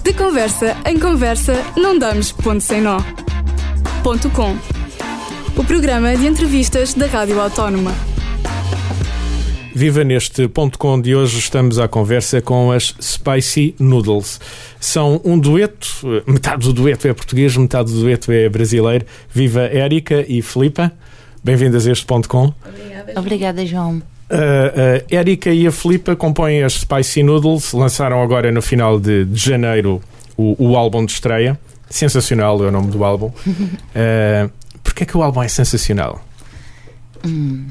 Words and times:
De 0.00 0.12
conversa 0.14 0.76
em 0.86 0.98
conversa, 0.98 1.54
não 1.76 1.98
damos 1.98 2.32
ponto 2.32 2.60
sem 2.60 2.80
nó. 2.80 2.98
Ponto 4.02 4.30
com. 4.30 4.56
O 5.56 5.64
programa 5.64 6.16
de 6.16 6.26
entrevistas 6.26 6.94
da 6.94 7.06
Rádio 7.06 7.40
Autónoma. 7.40 7.92
Viva 9.74 10.04
neste 10.04 10.48
ponto 10.48 10.78
com 10.78 11.00
de 11.00 11.14
hoje 11.14 11.38
estamos 11.38 11.78
à 11.78 11.88
conversa 11.88 12.40
com 12.40 12.72
as 12.72 12.94
Spicy 13.00 13.74
Noodles. 13.78 14.40
São 14.80 15.20
um 15.24 15.38
dueto, 15.38 15.88
metade 16.26 16.66
do 16.66 16.72
dueto 16.72 17.08
é 17.08 17.14
português, 17.14 17.56
metade 17.56 17.92
do 17.92 18.00
dueto 18.00 18.32
é 18.32 18.48
brasileiro. 18.48 19.04
Viva 19.30 19.62
Érica 19.62 20.24
e 20.28 20.42
Filipa. 20.42 20.92
Bem-vindas 21.44 21.86
a 21.86 21.92
este 21.92 22.06
ponto 22.06 22.28
com. 22.28 22.52
Obrigada, 22.64 23.12
Obrigada 23.18 23.66
João. 23.66 24.02
Uh, 24.32 25.04
a 25.10 25.14
Érica 25.14 25.50
e 25.50 25.66
a 25.66 25.72
Filipa 25.72 26.16
compõem 26.16 26.62
as 26.62 26.72
Spicy 26.72 27.22
Noodles, 27.22 27.72
lançaram 27.74 28.22
agora 28.22 28.50
no 28.50 28.62
final 28.62 28.98
de, 28.98 29.26
de 29.26 29.38
janeiro 29.38 30.00
o, 30.36 30.70
o, 30.70 30.76
álbum 30.76 31.04
de 31.04 31.12
estreia. 31.12 31.60
Sensacional 31.90 32.64
é 32.64 32.68
o 32.68 32.70
nome 32.70 32.90
do 32.90 33.04
álbum. 33.04 33.26
Uh, 33.26 34.50
Porquê 34.82 35.02
é 35.02 35.06
que 35.06 35.16
o 35.16 35.22
álbum 35.22 35.42
é 35.42 35.48
sensacional? 35.48 36.24
Hum. 37.24 37.66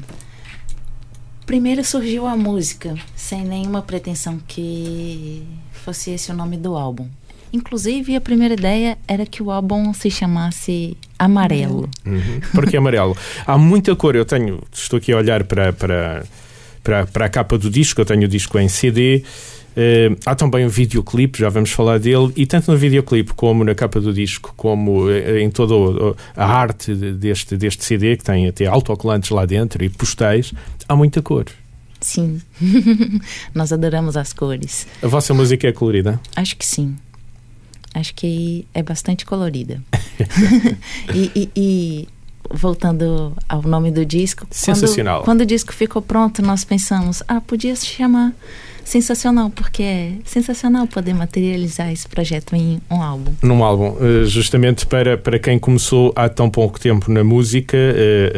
Primeiro 1.44 1.84
surgiu 1.84 2.26
a 2.26 2.36
música, 2.36 2.94
sem 3.16 3.44
nenhuma 3.44 3.82
pretensão 3.82 4.40
que 4.46 5.42
fosse 5.72 6.12
esse 6.12 6.30
o 6.30 6.34
nome 6.34 6.56
do 6.56 6.76
álbum. 6.76 7.08
Inclusive, 7.52 8.16
a 8.16 8.20
primeira 8.20 8.54
ideia 8.54 8.96
era 9.06 9.26
que 9.26 9.42
o 9.42 9.50
álbum 9.50 9.92
se 9.92 10.10
chamasse 10.10 10.96
Amarelo. 11.18 11.90
Uhum. 12.06 12.40
Porque 12.54 12.76
amarelo? 12.76 13.16
Há 13.46 13.58
muita 13.58 13.94
cor. 13.94 14.16
Eu 14.16 14.24
tenho, 14.24 14.60
estou 14.72 14.96
aqui 14.96 15.12
a 15.12 15.16
olhar 15.18 15.44
para, 15.44 15.72
para, 15.72 16.24
para, 16.82 17.06
para 17.06 17.26
a 17.26 17.28
capa 17.28 17.56
do 17.56 17.70
disco, 17.70 18.00
eu 18.00 18.04
tenho 18.04 18.24
o 18.24 18.28
disco 18.28 18.58
em 18.58 18.68
CD. 18.68 19.24
Uh, 19.72 20.14
há 20.26 20.34
também 20.34 20.66
um 20.66 20.68
videoclipe, 20.68 21.38
já 21.38 21.48
vamos 21.48 21.70
falar 21.70 21.98
dele, 21.98 22.30
e 22.36 22.44
tanto 22.44 22.70
no 22.70 22.76
videoclipe 22.76 23.32
como 23.32 23.64
na 23.64 23.74
capa 23.74 24.00
do 24.00 24.12
disco, 24.12 24.52
como 24.56 25.06
uh, 25.06 25.38
em 25.38 25.50
toda 25.50 25.74
a 26.36 26.44
arte 26.44 26.94
deste, 26.94 27.56
deste 27.56 27.82
CD, 27.84 28.16
que 28.16 28.24
tem 28.24 28.48
até 28.48 28.66
autocolantes 28.66 29.30
lá 29.30 29.46
dentro 29.46 29.82
e 29.82 29.88
postais, 29.88 30.52
há 30.86 30.94
muita 30.94 31.22
cor. 31.22 31.46
Sim, 32.00 32.42
nós 33.54 33.72
adoramos 33.72 34.16
as 34.16 34.32
cores. 34.32 34.86
A 35.02 35.06
vossa 35.06 35.32
música 35.32 35.68
é 35.68 35.72
colorida? 35.72 36.20
Acho 36.36 36.56
que 36.56 36.66
sim. 36.66 36.96
Acho 37.94 38.14
que 38.14 38.66
é 38.74 38.82
bastante 38.82 39.24
colorida. 39.24 39.80
e, 41.14 41.30
e, 41.34 41.50
e 41.56 42.08
voltando 42.50 43.32
ao 43.48 43.62
nome 43.62 43.90
do 43.90 44.04
disco. 44.04 44.46
Sensacional. 44.50 45.20
Quando, 45.20 45.24
quando, 45.24 45.40
o 45.42 45.46
disco 45.46 45.72
ficou 45.72 46.02
pronto, 46.02 46.42
nós 46.42 46.64
pensamos, 46.64 47.22
ah, 47.28 47.40
podia 47.40 47.74
se 47.76 47.86
chamar 47.86 48.32
sensacional, 48.84 49.50
porque 49.50 49.82
é 49.82 50.12
sensacional 50.24 50.86
poder 50.86 51.14
materializar 51.14 51.90
esse 51.92 52.06
projeto 52.06 52.54
em 52.54 52.80
um 52.90 53.02
álbum. 53.02 53.32
Num 53.42 53.64
álbum, 53.64 53.96
eh, 54.00 54.24
justamente 54.26 54.86
para, 54.86 55.16
para 55.16 55.38
quem 55.38 55.58
começou 55.58 56.12
há 56.16 56.28
tão 56.28 56.50
pouco 56.50 56.80
tempo 56.80 57.10
na 57.10 57.24
música, 57.24 57.76
eh, 57.76 58.32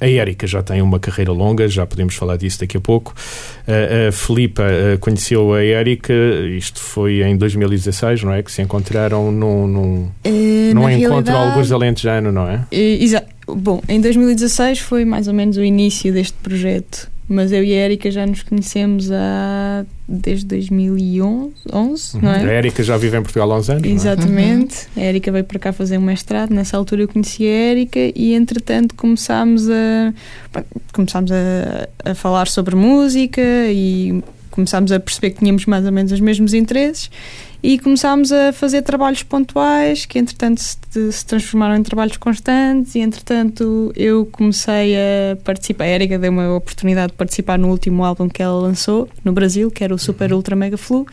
eh, 0.00 0.04
a 0.04 0.08
Érica 0.08 0.46
já 0.46 0.62
tem 0.62 0.82
uma 0.82 0.98
carreira 0.98 1.32
longa, 1.32 1.68
já 1.68 1.86
podemos 1.86 2.14
falar 2.14 2.36
disso 2.36 2.60
daqui 2.60 2.76
a 2.76 2.80
pouco. 2.80 3.14
A 3.68 4.10
Filipa 4.10 4.64
conheceu 4.98 5.54
a 5.54 5.62
Érica, 5.62 6.12
isto 6.56 6.80
foi 6.80 7.22
em 7.22 7.36
2016, 7.36 8.24
não 8.24 8.32
é? 8.32 8.42
Que 8.42 8.50
se 8.50 8.60
encontraram 8.60 9.30
num, 9.30 9.66
num, 9.66 10.10
uh, 10.26 10.74
num 10.74 10.90
encontro 10.90 11.36
alguns 11.36 11.70
alentejano, 11.70 12.32
não 12.32 12.48
é? 12.48 12.64
Exato. 12.72 13.39
Bom, 13.56 13.82
em 13.88 14.00
2016 14.00 14.80
foi 14.80 15.04
mais 15.04 15.28
ou 15.28 15.34
menos 15.34 15.56
o 15.56 15.64
início 15.64 16.12
deste 16.12 16.36
projeto 16.42 17.10
mas 17.30 17.52
eu 17.52 17.62
e 17.62 17.72
a 17.72 17.84
Erika 17.84 18.10
já 18.10 18.26
nos 18.26 18.42
conhecemos 18.42 19.08
há 19.12 19.86
desde 20.08 20.46
2011, 20.46 22.16
uhum. 22.16 22.22
não 22.22 22.32
é? 22.32 22.40
A 22.40 22.54
Erika 22.54 22.82
já 22.82 22.96
vive 22.96 23.16
em 23.16 23.22
Portugal 23.22 23.52
há 23.52 23.56
uns 23.56 23.70
anos. 23.70 23.84
É? 23.84 23.88
Exatamente. 23.88 24.88
Uhum. 24.96 25.02
A 25.02 25.06
Erika 25.06 25.30
veio 25.30 25.44
para 25.44 25.58
cá 25.60 25.72
fazer 25.72 25.96
um 25.96 26.00
mestrado. 26.00 26.52
Nessa 26.52 26.76
altura 26.76 27.02
eu 27.02 27.08
conheci 27.08 27.44
a 27.44 27.70
Erika 27.70 28.00
e 28.16 28.34
entretanto 28.34 28.96
começámos 28.96 29.70
a 29.70 30.12
começámos 30.92 31.30
a, 31.30 31.88
a 32.10 32.14
falar 32.16 32.48
sobre 32.48 32.74
música 32.74 33.40
e 33.40 34.20
começámos 34.60 34.92
a 34.92 35.00
perceber 35.00 35.30
que 35.30 35.38
tínhamos 35.38 35.64
mais 35.64 35.84
ou 35.86 35.92
menos 35.92 36.12
os 36.12 36.20
mesmos 36.20 36.52
interesses 36.52 37.10
e 37.62 37.78
começámos 37.78 38.30
a 38.30 38.52
fazer 38.52 38.82
trabalhos 38.82 39.22
pontuais 39.22 40.04
que 40.04 40.18
entretanto 40.18 40.60
se, 40.60 40.76
se, 41.12 41.26
transformaram 41.26 41.76
em 41.76 41.82
trabalhos 41.82 42.16
constantes 42.16 42.94
e 42.94 43.00
entretanto 43.00 43.92
eu 43.96 44.26
comecei 44.26 44.96
a 44.96 45.36
participar, 45.44 45.84
a 45.84 45.88
Erika 45.88 46.18
deu-me 46.18 46.40
a 46.40 46.54
oportunidade 46.54 47.12
de 47.12 47.18
participar 47.18 47.58
no 47.58 47.68
último 47.68 48.04
álbum 48.04 48.28
que 48.28 48.42
ela 48.42 48.60
lançou 48.60 49.08
no 49.24 49.32
Brasil, 49.32 49.70
que 49.70 49.82
era 49.82 49.94
o 49.94 49.98
Super 49.98 50.32
Ultra 50.32 50.54
Mega 50.54 50.76
Flu 50.76 51.06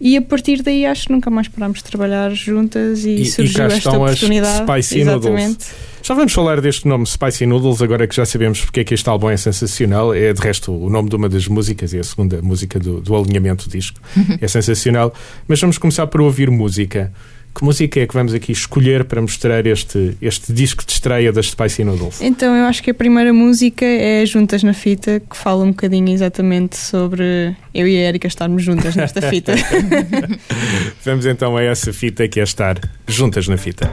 e 0.00 0.16
a 0.16 0.22
partir 0.22 0.62
daí 0.62 0.86
acho 0.86 1.06
que 1.06 1.12
nunca 1.12 1.30
mais 1.30 1.48
parámos 1.48 1.78
de 1.78 1.84
trabalhar 1.84 2.30
juntas 2.30 3.04
e, 3.04 3.22
e 3.22 3.26
surgiu 3.26 3.68
e 3.68 3.72
esta 3.72 3.90
oportunidade. 3.90 4.58
Spicy 4.58 5.00
Exatamente. 5.00 5.40
Noodles. 5.40 5.74
Já 6.02 6.14
vamos 6.14 6.32
falar 6.32 6.60
deste 6.60 6.86
nome 6.86 7.04
Spicy 7.06 7.44
Noodles, 7.46 7.82
agora 7.82 8.06
que 8.06 8.14
já 8.14 8.24
sabemos 8.24 8.60
porque 8.60 8.80
é 8.80 8.84
que 8.84 8.94
este 8.94 9.08
álbum 9.08 9.28
é 9.28 9.36
sensacional. 9.36 10.14
É 10.14 10.32
de 10.32 10.40
resto 10.40 10.72
o 10.72 10.88
nome 10.88 11.08
de 11.08 11.16
uma 11.16 11.28
das 11.28 11.48
músicas 11.48 11.92
e 11.92 11.98
a 11.98 12.04
segunda 12.04 12.40
música 12.40 12.78
do, 12.78 13.00
do 13.00 13.16
alinhamento 13.16 13.68
do 13.68 13.72
disco. 13.72 14.00
é 14.40 14.48
sensacional. 14.48 15.12
Mas 15.46 15.60
vamos 15.60 15.78
começar 15.78 16.06
por 16.06 16.20
ouvir 16.20 16.50
música. 16.50 17.12
Que 17.54 17.64
música 17.64 18.00
é 18.00 18.06
que 18.06 18.14
vamos 18.14 18.34
aqui 18.34 18.52
escolher 18.52 19.04
para 19.04 19.20
mostrar 19.20 19.66
este, 19.66 20.16
este 20.22 20.52
disco 20.52 20.84
de 20.86 20.92
estreia 20.92 21.32
das 21.32 21.46
Spicy 21.50 21.82
Noodles? 21.82 22.20
Então, 22.20 22.54
eu 22.54 22.64
acho 22.66 22.82
que 22.82 22.90
a 22.90 22.94
primeira 22.94 23.32
música 23.32 23.84
é 23.84 24.24
Juntas 24.24 24.62
na 24.62 24.72
Fita, 24.72 25.20
que 25.20 25.36
fala 25.36 25.64
um 25.64 25.70
bocadinho 25.70 26.08
exatamente 26.10 26.76
sobre 26.76 27.56
eu 27.74 27.88
e 27.88 27.96
a 27.96 28.08
Erika 28.08 28.28
estarmos 28.28 28.62
juntas 28.62 28.94
nesta 28.94 29.20
fita. 29.22 29.54
vamos 31.04 31.26
então 31.26 31.56
a 31.56 31.62
essa 31.62 31.92
fita 31.92 32.28
que 32.28 32.38
é 32.38 32.42
estar 32.44 32.78
juntas 33.06 33.48
na 33.48 33.56
fita. 33.56 33.90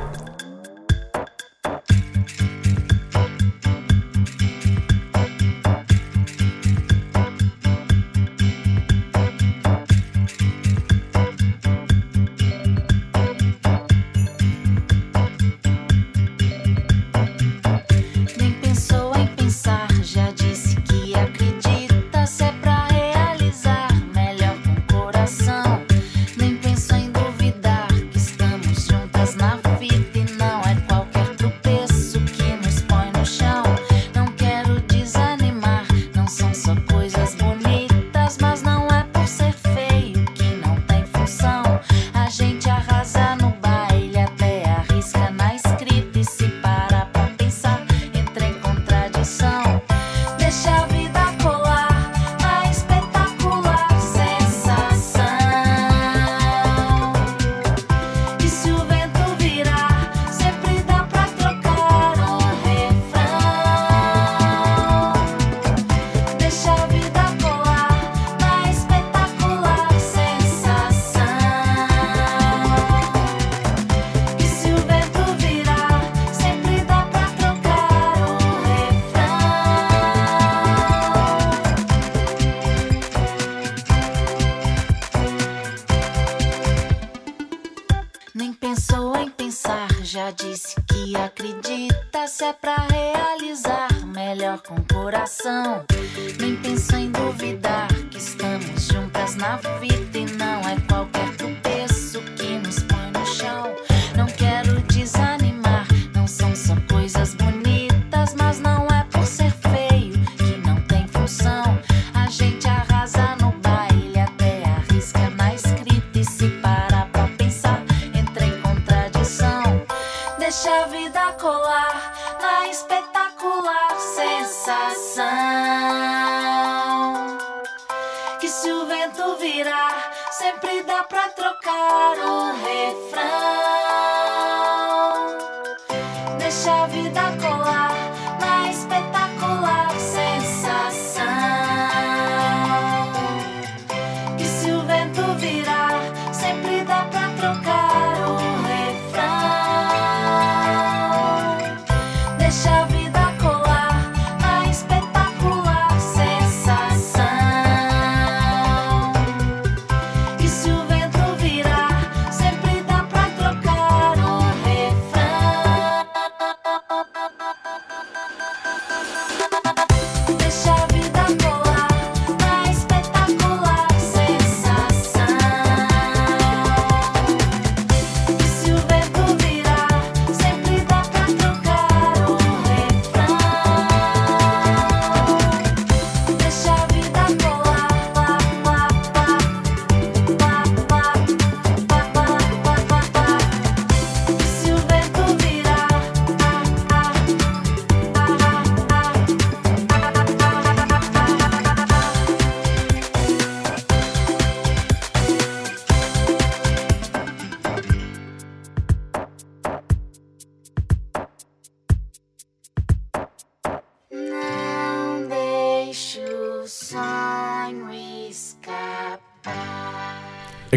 Pra 131.16 131.30
trocar 131.30 132.18
o 132.20 132.52
refrão. 132.52 133.45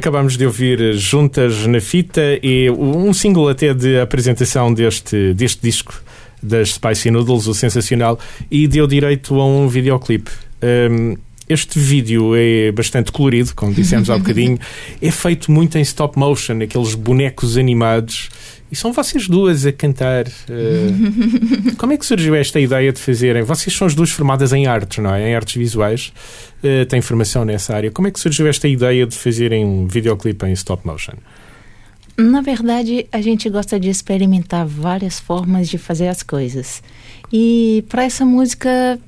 Acabamos 0.08 0.38
de 0.38 0.46
ouvir 0.46 0.94
Juntas 0.94 1.66
na 1.66 1.82
Fita 1.82 2.22
e 2.42 2.70
um 2.70 3.12
single 3.12 3.46
até 3.46 3.74
de 3.74 4.00
apresentação 4.00 4.72
deste, 4.72 5.34
deste 5.34 5.60
disco 5.60 6.02
das 6.42 6.70
Spicy 6.70 7.10
Noodles, 7.10 7.46
o 7.46 7.52
sensacional, 7.52 8.18
e 8.50 8.66
deu 8.66 8.86
direito 8.86 9.38
a 9.38 9.44
um 9.44 9.68
videoclipe. 9.68 10.30
Um, 10.62 11.18
este 11.48 11.78
vídeo 11.78 12.34
é 12.36 12.70
bastante 12.72 13.10
colorido, 13.10 13.54
como 13.54 13.72
dissemos 13.72 14.10
há 14.10 14.16
bocadinho. 14.18 14.58
É 15.00 15.10
feito 15.10 15.50
muito 15.50 15.78
em 15.78 15.82
stop 15.82 16.18
motion, 16.18 16.60
aqueles 16.62 16.94
bonecos 16.94 17.56
animados. 17.56 18.28
E 18.70 18.76
são 18.76 18.92
vocês 18.92 19.26
duas 19.26 19.64
a 19.64 19.72
cantar. 19.72 20.26
Uh, 20.26 21.74
como 21.78 21.92
é 21.92 21.96
que 21.96 22.04
surgiu 22.04 22.34
esta 22.34 22.60
ideia 22.60 22.92
de 22.92 23.00
fazerem? 23.00 23.42
Vocês 23.42 23.74
são 23.74 23.86
as 23.86 23.94
duas 23.94 24.10
formadas 24.10 24.52
em 24.52 24.66
artes, 24.66 24.98
não 24.98 25.14
é? 25.14 25.30
Em 25.30 25.34
artes 25.34 25.54
visuais. 25.54 26.12
Uh, 26.62 26.84
têm 26.86 27.00
formação 27.00 27.44
nessa 27.44 27.74
área. 27.74 27.90
Como 27.90 28.08
é 28.08 28.10
que 28.10 28.20
surgiu 28.20 28.46
esta 28.46 28.68
ideia 28.68 29.06
de 29.06 29.16
fazerem 29.16 29.64
um 29.64 29.86
videoclipe 29.86 30.44
em 30.46 30.52
stop 30.52 30.86
motion? 30.86 31.14
Na 32.18 32.40
verdade, 32.40 33.06
a 33.12 33.20
gente 33.20 33.48
gosta 33.48 33.78
de 33.78 33.88
experimentar 33.88 34.66
várias 34.66 35.20
formas 35.20 35.68
de 35.68 35.78
fazer 35.78 36.08
as 36.08 36.22
coisas. 36.22 36.82
E 37.32 37.84
para 37.88 38.02
essa 38.02 38.24
música, 38.24 38.98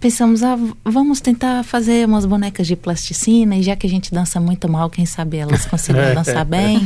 pensamos, 0.00 0.42
ah, 0.42 0.56
vamos 0.84 1.20
tentar 1.20 1.62
fazer 1.64 2.06
umas 2.06 2.24
bonecas 2.24 2.66
de 2.66 2.76
plasticina, 2.76 3.56
e 3.56 3.62
já 3.62 3.74
que 3.74 3.86
a 3.86 3.90
gente 3.90 4.12
dança 4.12 4.40
muito 4.40 4.68
mal, 4.68 4.88
quem 4.88 5.04
sabe 5.04 5.38
elas 5.38 5.66
consigam 5.66 6.02
dançar 6.14 6.44
bem. 6.44 6.80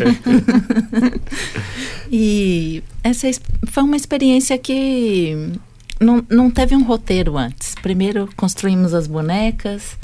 e 2.11 2.82
essa 3.03 3.29
foi 3.67 3.82
uma 3.82 3.97
experiência 3.97 4.56
que 4.59 5.53
não, 6.00 6.25
não 6.29 6.50
teve 6.50 6.75
um 6.75 6.82
roteiro 6.82 7.37
antes. 7.37 7.75
Primeiro 7.82 8.29
construímos 8.37 8.94
as 8.94 9.06
bonecas, 9.06 9.97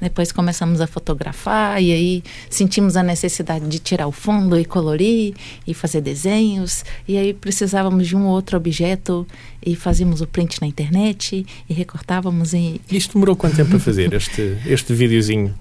depois 0.00 0.32
começamos 0.32 0.80
a 0.80 0.86
fotografar 0.86 1.82
e 1.82 1.92
aí 1.92 2.22
sentimos 2.48 2.96
a 2.96 3.02
necessidade 3.02 3.66
de 3.66 3.78
tirar 3.78 4.06
o 4.06 4.12
fundo 4.12 4.58
e 4.58 4.64
colorir 4.64 5.34
e 5.66 5.74
fazer 5.74 6.00
desenhos. 6.00 6.84
E 7.06 7.16
aí 7.16 7.34
precisávamos 7.34 8.06
de 8.06 8.16
um 8.16 8.26
outro 8.26 8.56
objeto 8.56 9.26
e 9.64 9.74
fazíamos 9.74 10.20
o 10.20 10.26
print 10.26 10.60
na 10.60 10.66
internet 10.66 11.44
e 11.68 11.74
recortávamos 11.74 12.54
e 12.54 12.80
Isto 12.90 13.14
demorou 13.14 13.36
quanto 13.36 13.56
tempo 13.56 13.76
a 13.76 13.80
fazer, 13.80 14.12
este, 14.12 14.56
este 14.66 14.94
videozinho? 14.94 15.54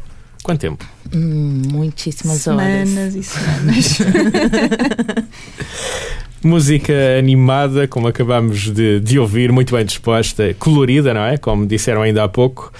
Quanto 0.44 0.62
tempo? 0.62 0.86
hum, 1.14 1.62
muitíssimas 1.72 2.48
horas. 2.48 2.90
Semanas 2.90 3.16
e 3.16 3.24
semanas. 3.24 4.00
Música 6.44 6.94
animada, 7.18 7.88
como 7.88 8.08
acabamos 8.08 8.72
de, 8.72 9.00
de 9.00 9.20
ouvir, 9.20 9.52
muito 9.52 9.76
bem 9.76 9.84
disposta, 9.84 10.56
colorida, 10.60 11.14
não 11.14 11.26
é? 11.26 11.38
Como 11.38 11.66
disseram 11.66 12.04
ainda 12.04 12.24
há 12.24 12.30
pouco. 12.30 12.72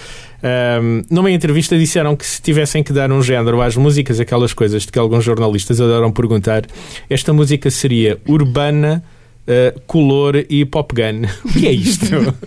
Ahm, 0.42 1.02
numa 1.10 1.30
entrevista 1.30 1.76
disseram 1.76 2.14
que 2.14 2.24
se 2.24 2.40
tivessem 2.40 2.82
que 2.82 2.92
dar 2.92 3.10
um 3.10 3.22
género 3.22 3.60
às 3.60 3.76
músicas, 3.76 4.20
aquelas 4.20 4.52
coisas 4.52 4.82
de 4.82 4.92
que 4.92 4.98
alguns 4.98 5.24
jornalistas 5.24 5.80
adoram 5.80 6.12
perguntar, 6.12 6.64
esta 7.10 7.32
música 7.32 7.70
seria 7.70 8.18
urbana, 8.26 9.02
ah, 9.48 9.74
color 9.86 10.44
e 10.48 10.64
pop 10.64 10.94
gun. 10.94 11.26
O 11.44 11.52
que 11.52 11.66
é 11.66 11.72
isto? 11.72 12.06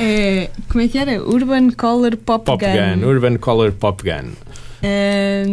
É, 0.00 0.50
como 0.68 0.82
é 0.82 0.88
que 0.88 0.98
era? 0.98 1.22
Urban 1.22 1.70
Color 1.70 2.16
Pop, 2.16 2.44
pop 2.44 2.64
gun. 2.64 3.06
urban 3.06 3.36
color 3.38 3.72
pop 3.72 4.02
gun. 4.02 4.32
É, 4.82 5.44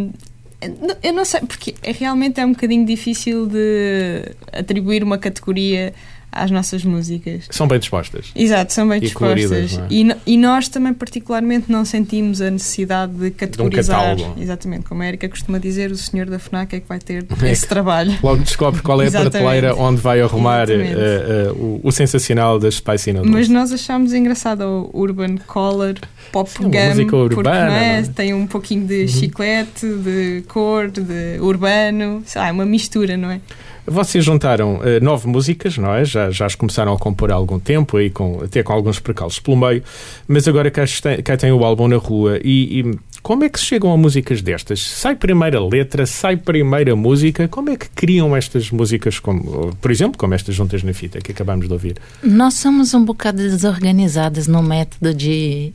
eu 1.03 1.13
não 1.13 1.23
sei, 1.25 1.41
porque 1.41 1.75
é, 1.83 1.91
realmente 1.91 2.39
é 2.39 2.45
um 2.45 2.53
bocadinho 2.53 2.85
difícil 2.85 3.45
de 3.45 4.33
atribuir 4.51 5.03
uma 5.03 5.17
categoria 5.17 5.93
às 6.31 6.49
nossas 6.49 6.83
músicas. 6.83 7.43
São 7.49 7.67
bem 7.67 7.77
dispostas. 7.79 8.31
Exato, 8.35 8.71
são 8.73 8.87
bem 8.87 8.97
E 8.97 9.01
dispostas. 9.01 9.45
coloridas, 9.45 9.77
é? 9.79 9.85
E, 9.89 10.33
e 10.33 10.37
nós 10.37 10.67
também, 10.69 10.93
particularmente, 10.93 11.71
não 11.71 11.83
sentimos 11.83 12.41
a 12.41 12.49
necessidade 12.49 13.11
de 13.13 13.31
categorizar. 13.31 13.99
catálogo. 14.15 14.39
Exatamente, 14.41 14.85
como 14.85 15.01
a 15.03 15.07
Erika 15.07 15.27
costuma 15.27 15.57
dizer, 15.59 15.91
o 15.91 15.95
senhor 15.97 16.27
da 16.27 16.39
FNAC 16.39 16.75
é 16.75 16.79
que 16.79 16.87
vai 16.87 16.99
ter 16.99 17.25
É 17.43 17.51
esse 17.51 17.63
que- 17.63 17.67
trabalho. 17.69 18.17
Logo 18.23 18.41
descobre 18.43 18.81
qual 18.81 19.01
é 19.01 19.07
a 19.07 19.11
prateleira 19.11 19.75
onde 19.75 19.99
vai 20.01 20.21
arrumar 20.21 20.69
Exatamente. 20.69 20.95
ah, 20.95 21.53
o, 21.53 21.79
o 21.83 21.91
sensacional 21.91 22.57
das 22.59 22.75
Spicy 22.75 23.13
Noodles. 23.13 23.33
Mas 23.33 23.49
nós 23.49 23.71
achámos 23.73 24.13
engraçado 24.13 24.61
o 24.93 24.99
Urban 24.99 25.37
Color 25.47 25.95
Pop 26.31 26.49
Sim, 26.49 26.63
Gum, 26.69 26.87
música 26.89 27.11
porque 27.11 27.35
urbana, 27.35 27.65
não 27.65 27.73
é? 27.75 27.99
é? 27.99 28.03
tem 28.03 28.33
um 28.33 28.47
pouquinho 28.47 28.87
de 28.87 29.07
chiclete, 29.07 29.85
de 29.85 30.43
cor, 30.47 30.89
de 30.89 31.39
urbano, 31.41 32.23
sei 32.25 32.41
lá, 32.41 32.47
é 32.47 32.51
uma 32.51 32.65
mistura, 32.65 33.17
não 33.17 33.29
é? 33.31 33.41
Vocês 33.85 34.23
juntaram 34.23 34.79
eh, 34.83 34.99
nove 34.99 35.27
músicas, 35.27 35.77
não 35.77 35.93
é? 35.93 36.05
Já, 36.05 36.29
já 36.31 36.45
as 36.45 36.55
começaram 36.55 36.93
a 36.93 36.97
compor 36.99 37.31
há 37.31 37.35
algum 37.35 37.59
tempo, 37.59 37.97
aí 37.97 38.09
com, 38.09 38.41
até 38.43 38.61
com 38.61 38.71
alguns 38.73 38.99
percalços 38.99 39.39
pelo 39.39 39.57
meio, 39.57 39.83
mas 40.27 40.47
agora 40.47 40.69
cá, 40.69 40.83
está- 40.83 41.21
cá 41.21 41.35
tem 41.35 41.51
o 41.51 41.63
álbum 41.65 41.87
na 41.87 41.97
rua. 41.97 42.39
E, 42.43 42.79
e 42.81 42.99
como 43.23 43.43
é 43.43 43.49
que 43.49 43.59
se 43.59 43.65
chegam 43.65 43.91
a 43.91 43.97
músicas 43.97 44.41
destas? 44.41 44.79
Sai 44.81 45.15
primeiro 45.15 45.57
a 45.57 45.67
letra, 45.67 46.05
sai 46.05 46.37
primeiro 46.37 46.93
a 46.93 46.95
música. 46.95 47.47
Como 47.47 47.69
é 47.71 47.75
que 47.75 47.89
criam 47.89 48.35
estas 48.35 48.69
músicas, 48.71 49.19
como, 49.19 49.75
por 49.81 49.89
exemplo, 49.91 50.17
como 50.17 50.33
estas 50.33 50.53
juntas 50.55 50.83
na 50.83 50.93
fita 50.93 51.19
que 51.19 51.31
acabamos 51.31 51.67
de 51.67 51.73
ouvir? 51.73 51.97
Nós 52.23 52.53
somos 52.55 52.93
um 52.93 53.03
bocado 53.03 53.37
desorganizadas 53.39 54.47
no 54.47 54.61
método 54.63 55.13
de, 55.13 55.73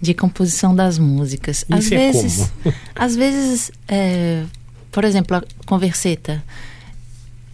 de 0.00 0.12
composição 0.14 0.74
das 0.74 0.98
músicas. 0.98 1.64
Às 1.70 1.84
Isso 1.86 1.94
é 1.94 1.98
vezes, 2.12 2.52
às 2.94 3.16
vezes, 3.16 3.70
é, 3.88 4.42
por 4.92 5.04
exemplo, 5.04 5.36
a 5.38 5.42
converseta. 5.66 6.42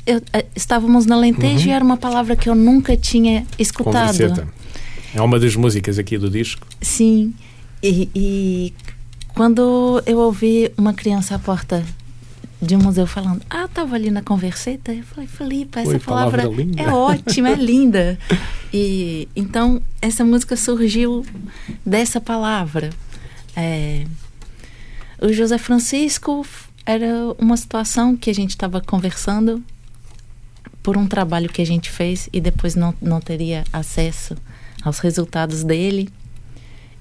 Eu, 0.06 0.20
é, 0.32 0.44
estávamos 0.56 1.06
na 1.06 1.16
Lentejo 1.16 1.64
Uhum. 1.64 1.66
e 1.66 1.70
era 1.70 1.84
uma 1.84 1.96
palavra 1.96 2.34
que 2.34 2.48
eu 2.48 2.54
nunca 2.54 2.96
tinha 2.96 3.46
escutado. 3.58 4.12
Converseta. 4.12 4.48
É 5.14 5.20
uma 5.20 5.38
das 5.38 5.54
músicas 5.54 5.98
aqui 5.98 6.18
do 6.18 6.28
disco. 6.30 6.66
Sim. 6.80 7.34
E, 7.82 8.08
e 8.14 8.74
quando 9.34 10.02
eu 10.06 10.18
ouvi 10.18 10.72
uma 10.76 10.92
criança 10.92 11.34
à 11.34 11.38
porta 11.38 11.84
de 12.60 12.76
um 12.76 12.78
museu 12.78 13.06
falando, 13.06 13.42
ah, 13.50 13.64
estava 13.64 13.94
ali 13.96 14.10
na 14.10 14.22
converseta, 14.22 14.92
eu 14.92 15.02
falei, 15.02 15.26
Felipe, 15.28 15.78
essa 15.80 15.90
Oi, 15.90 15.98
palavra, 15.98 16.42
palavra 16.42 16.62
linda." 16.64 16.82
é 16.82 16.88
ótima, 16.88 17.48
é 17.50 17.54
linda. 17.54 18.18
E 18.72 19.28
então 19.36 19.82
essa 20.00 20.24
música 20.24 20.56
surgiu 20.56 21.24
dessa 21.84 22.20
palavra. 22.20 22.90
É, 23.54 24.04
o 25.20 25.32
José 25.32 25.58
Francisco 25.58 26.46
era 26.86 27.06
uma 27.38 27.56
situação 27.56 28.16
que 28.16 28.30
a 28.30 28.34
gente 28.34 28.50
estava 28.50 28.80
conversando 28.80 29.62
por 30.82 30.96
um 30.96 31.06
trabalho 31.06 31.48
que 31.48 31.62
a 31.62 31.66
gente 31.66 31.90
fez 31.90 32.28
e 32.32 32.40
depois 32.40 32.74
não, 32.74 32.94
não 33.00 33.20
teria 33.20 33.64
acesso 33.72 34.36
aos 34.84 34.98
resultados 34.98 35.62
dele. 35.62 36.08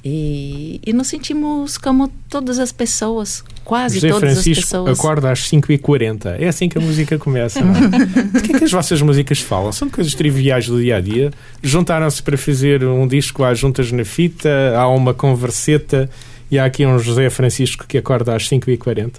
E, 0.03 0.81
e 0.83 0.93
nos 0.93 1.07
sentimos 1.07 1.77
como 1.77 2.07
todas 2.27 2.57
as 2.57 2.71
pessoas, 2.71 3.43
quase 3.63 3.95
José 3.95 4.09
todas 4.09 4.33
Francisco 4.33 4.59
as 4.59 4.65
pessoas. 4.65 4.99
acorda 4.99 5.31
às 5.31 5.41
5h40. 5.41 6.37
É 6.39 6.47
assim 6.47 6.67
que 6.67 6.77
a 6.77 6.81
música 6.81 7.19
começa. 7.19 7.59
É? 7.59 7.63
De 8.39 8.41
que 8.41 8.55
é 8.55 8.57
que 8.59 8.63
as 8.63 8.71
vossas 8.71 8.99
músicas 9.01 9.39
falam? 9.39 9.71
São 9.71 9.89
coisas 9.89 10.15
triviais 10.15 10.67
do 10.67 10.81
dia 10.81 10.95
a 10.95 11.01
dia. 11.01 11.31
Juntaram-se 11.61 12.21
para 12.23 12.35
fazer 12.35 12.83
um 12.83 13.07
disco 13.07 13.43
às 13.43 13.59
juntas 13.59 13.91
na 13.91 14.03
fita, 14.03 14.49
há 14.75 14.87
uma 14.87 15.13
converseta 15.13 16.09
e 16.51 16.59
há 16.59 16.65
aqui 16.65 16.85
um 16.85 16.99
José 16.99 17.29
Francisco 17.29 17.87
que 17.87 17.97
acorda 17.97 18.35
às 18.35 18.49
5h40 18.49 19.13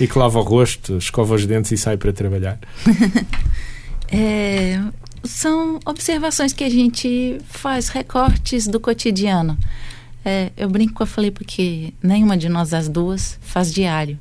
e 0.00 0.08
que 0.08 0.18
lava 0.18 0.40
o 0.40 0.42
rosto, 0.42 0.98
escova 0.98 1.36
os 1.36 1.46
dentes 1.46 1.70
e 1.70 1.78
sai 1.78 1.96
para 1.96 2.12
trabalhar. 2.12 2.58
É, 4.14 4.78
são 5.24 5.80
observações 5.86 6.52
que 6.52 6.62
a 6.62 6.68
gente 6.68 7.38
faz, 7.48 7.88
recortes 7.88 8.66
do 8.66 8.78
cotidiano. 8.78 9.56
É, 10.22 10.52
eu 10.54 10.68
brinco 10.68 10.92
com 10.92 11.02
a 11.02 11.06
Felipe 11.06 11.38
porque 11.38 11.94
nenhuma 12.02 12.36
de 12.36 12.46
nós, 12.46 12.74
as 12.74 12.90
duas, 12.90 13.38
faz 13.40 13.72
diário. 13.72 14.18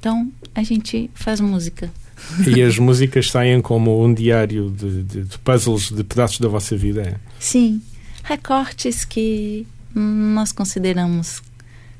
Então, 0.00 0.32
a 0.54 0.62
gente 0.62 1.10
faz 1.12 1.38
música. 1.38 1.90
E 2.46 2.62
as 2.62 2.78
músicas 2.78 3.30
saem 3.30 3.60
como 3.60 4.02
um 4.02 4.14
diário 4.14 4.70
de, 4.70 5.02
de, 5.02 5.24
de 5.24 5.38
puzzles, 5.40 5.90
de 5.90 6.02
pedaços 6.02 6.40
da 6.40 6.48
vossa 6.48 6.74
vida. 6.74 7.02
É? 7.02 7.14
Sim, 7.38 7.82
recortes 8.24 9.04
que 9.04 9.66
nós 9.94 10.50
consideramos 10.52 11.42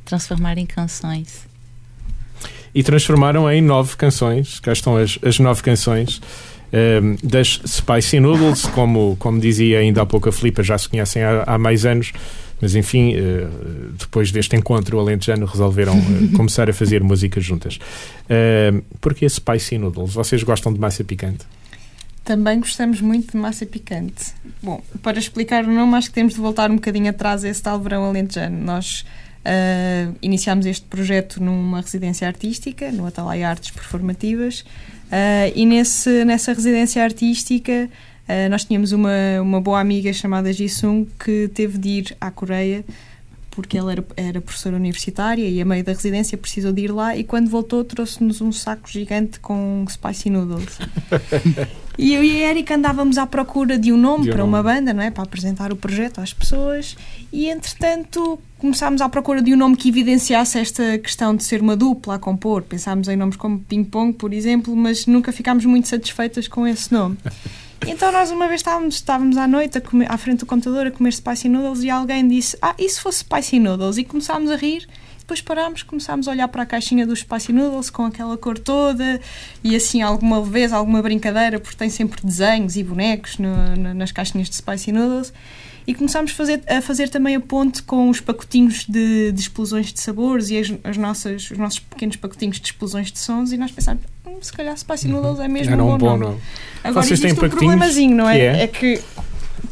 transformar 0.07 0.57
em 0.57 0.65
canções. 0.65 1.47
E 2.75 2.83
transformaram 2.83 3.51
em 3.51 3.61
nove 3.61 3.97
canções. 3.97 4.61
Cá 4.61 4.73
estão 4.73 4.97
as, 4.97 5.19
as 5.23 5.39
nove 5.39 5.63
canções. 5.63 6.21
Um, 6.73 7.17
das 7.23 7.61
Spicy 7.67 8.21
Noodles, 8.21 8.67
como, 8.67 9.17
como 9.19 9.41
dizia 9.41 9.79
ainda 9.79 10.03
há 10.03 10.07
pouco 10.07 10.29
a 10.29 10.33
Filipa, 10.33 10.63
já 10.63 10.77
se 10.77 10.89
conhecem 10.89 11.23
há, 11.23 11.45
há 11.47 11.59
mais 11.59 11.87
anos, 11.87 12.13
mas 12.61 12.75
enfim, 12.75 13.15
uh, 13.15 13.93
depois 13.99 14.33
deste 14.33 14.57
encontro 14.57 14.99
alentejano 14.99 15.47
resolveram 15.47 15.97
uh, 15.97 16.29
começar 16.37 16.69
a 16.69 16.73
fazer 16.73 17.03
música 17.03 17.41
juntas. 17.41 17.79
Uh, 18.25 18.83
Porquê 19.01 19.29
Spicy 19.29 19.79
Noodles? 19.79 20.13
Vocês 20.13 20.43
gostam 20.43 20.73
de 20.73 20.81
massa 20.81 21.05
picante? 21.05 21.47
Também 22.25 22.59
gostamos 22.59 23.01
muito 23.01 23.31
de 23.31 23.37
massa 23.39 23.65
picante. 23.65 24.35
Bom, 24.61 24.83
para 25.01 25.17
explicar 25.17 25.65
o 25.65 25.73
nome, 25.73 25.95
acho 25.95 26.09
que 26.09 26.15
temos 26.15 26.35
de 26.35 26.41
voltar 26.41 26.71
um 26.71 26.75
bocadinho 26.75 27.09
atrás 27.09 27.45
a 27.45 27.49
esse 27.49 27.63
tal 27.63 27.79
verão 27.79 28.05
alentejano. 28.05 28.59
Nós 28.65 29.05
uh, 29.47 30.15
iniciámos 30.21 30.67
este 30.67 30.85
projeto 30.87 31.43
numa 31.43 31.81
residência 31.81 32.27
artística, 32.27 32.91
no 32.91 33.07
Atalai 33.07 33.43
Artes 33.45 33.71
Performativas, 33.71 34.61
uh, 34.61 35.53
e 35.55 35.65
nesse, 35.65 36.25
nessa 36.25 36.53
residência 36.53 37.03
artística 37.03 37.89
uh, 38.29 38.51
nós 38.51 38.65
tínhamos 38.65 38.93
uma, 38.93 39.41
uma 39.41 39.61
boa 39.61 39.81
amiga 39.81 40.13
chamada 40.13 40.53
Jisung 40.53 41.07
que 41.19 41.49
teve 41.55 41.79
de 41.79 41.89
ir 41.89 42.17
à 42.21 42.31
Coreia 42.31 42.85
porque 43.57 43.79
ela 43.79 43.91
era, 43.91 44.05
era 44.19 44.41
professora 44.43 44.77
universitária 44.77 45.49
e 45.49 45.63
a 45.63 45.65
meio 45.65 45.83
da 45.83 45.93
residência 45.93 46.37
precisou 46.37 46.73
de 46.73 46.83
ir 46.83 46.93
lá 46.93 47.17
e 47.17 47.25
quando 47.25 47.49
voltou 47.49 47.83
trouxe-nos 47.83 48.43
um 48.43 48.53
saco 48.53 48.87
gigante 48.87 49.41
com 49.41 49.83
spicy 49.89 50.29
noodles. 50.29 50.79
e 51.97 52.13
eu 52.13 52.23
e 52.23 52.45
a 52.45 52.51
Erika 52.51 52.75
andávamos 52.75 53.17
à 53.17 53.27
procura 53.27 53.79
de 53.79 53.91
um 53.91 53.97
nome 53.97 54.25
de 54.25 54.29
um 54.29 54.33
para 54.35 54.43
nome. 54.43 54.51
uma 54.51 54.63
banda, 54.63 54.93
não 54.93 55.03
é? 55.03 55.11
Para 55.11 55.23
apresentar 55.23 55.73
o 55.73 55.77
projeto 55.77 56.21
às 56.21 56.35
pessoas 56.35 56.99
e 57.33 57.49
entretanto 57.49 58.39
começámos 58.59 59.01
à 59.01 59.09
procura 59.09 59.43
de 59.43 59.53
um 59.53 59.57
nome 59.57 59.77
que 59.77 59.89
evidenciasse 59.89 60.59
esta 60.59 60.99
questão 60.99 61.35
de 61.35 61.45
ser 61.45 61.61
uma 61.61 61.77
dupla 61.77 62.17
a 62.17 62.19
compor. 62.19 62.63
Pensámos 62.63 63.09
em 63.09 63.17
nomes 63.17 63.37
como 63.37 63.59
Ping 63.61 63.85
Pong, 63.85 64.13
por 64.13 64.33
exemplo, 64.33 64.75
mas 64.75 65.07
nunca 65.07 65.33
ficámos 65.33 65.65
muito 65.65 65.89
satisfeitas 65.89 66.49
com 66.49 66.67
esse 66.67 66.93
nome. 66.93 67.19
Então 67.87 68.11
nós 68.11 68.31
uma 68.31 68.49
vez 68.49 68.61
estávamos, 68.61 68.95
estávamos 68.95 69.37
à 69.37 69.47
noite 69.47 69.81
comer, 69.81 70.11
à 70.11 70.17
frente 70.17 70.41
do 70.41 70.47
computador 70.47 70.87
a 70.87 70.91
comer 70.91 71.13
spicy 71.13 71.49
noodles 71.49 71.85
e 71.85 71.91
alguém 71.91 72.27
disse 72.27 72.57
ah, 72.63 72.75
e 72.79 72.89
se 72.89 73.01
fosse 73.01 73.19
spicy 73.19 73.59
noodles? 73.59 73.99
E 73.99 74.05
começámos 74.05 74.51
a 74.51 74.57
rir 74.57 74.89
depois 75.27 75.41
parámos, 75.41 75.83
começámos 75.83 76.29
a 76.29 76.31
olhar 76.31 76.47
para 76.47 76.63
a 76.63 76.67
caixinha 76.67 77.05
dos 77.05 77.19
Spicy 77.19 77.53
Noodles 77.53 77.91
com 77.91 78.05
aquela 78.05 78.37
cor 78.39 78.57
toda 78.57 79.21
e 79.65 79.75
assim 79.75 80.01
alguma 80.01 80.41
vez, 80.41 80.73
alguma 80.73 81.03
brincadeira, 81.03 81.59
porque 81.59 81.77
tem 81.77 81.91
sempre 81.91 82.25
desenhos 82.25 82.77
e 82.77 82.85
bonecos 82.85 83.37
no, 83.37 83.75
no, 83.75 83.93
nas 83.93 84.13
caixinhas 84.13 84.49
de 84.49 84.55
Spicy 84.55 84.93
Noodles 84.93 85.33
e 85.87 85.95
começámos 85.95 86.33
a 86.33 86.35
fazer, 86.35 86.63
a 86.67 86.83
fazer 86.83 87.09
também 87.09 87.37
a 87.37 87.41
ponte 87.41 87.83
com 87.83 88.11
os 88.11 88.21
pacotinhos 88.21 88.85
de, 88.89 89.31
de 89.31 89.41
explosões 89.41 89.93
de 89.93 90.01
sabores 90.01 90.51
e 90.51 90.59
as, 90.59 90.73
as, 90.83 90.97
nossas, 90.97 91.51
os 91.51 91.59
nossos 91.59 91.79
pequenos 91.79 92.17
pacotinhos 92.17 92.59
de 92.59 92.67
explosões 92.67 93.13
de 93.13 93.19
sons 93.19 93.53
e 93.53 93.57
nós 93.57 93.71
pensámos, 93.71 94.03
hum, 94.27 94.39
se 94.41 94.53
calhar 94.53 94.77
Spicy 94.77 95.07
Noodles 95.09 95.39
é 95.39 95.49
mesmo 95.49 95.73
Era 95.73 95.85
um 95.85 95.87
bom, 95.87 95.99
bom 95.99 96.07
nome. 96.09 96.25
nome. 96.25 96.41
Agora 96.83 97.05
Vocês 97.07 97.21
existe 97.21 97.39
têm 97.39 97.47
um 97.47 97.51
problemazinho, 97.51 98.17
não 98.17 98.29
é? 98.29 98.39
É? 98.39 98.63
é 98.63 98.67
que 98.67 99.01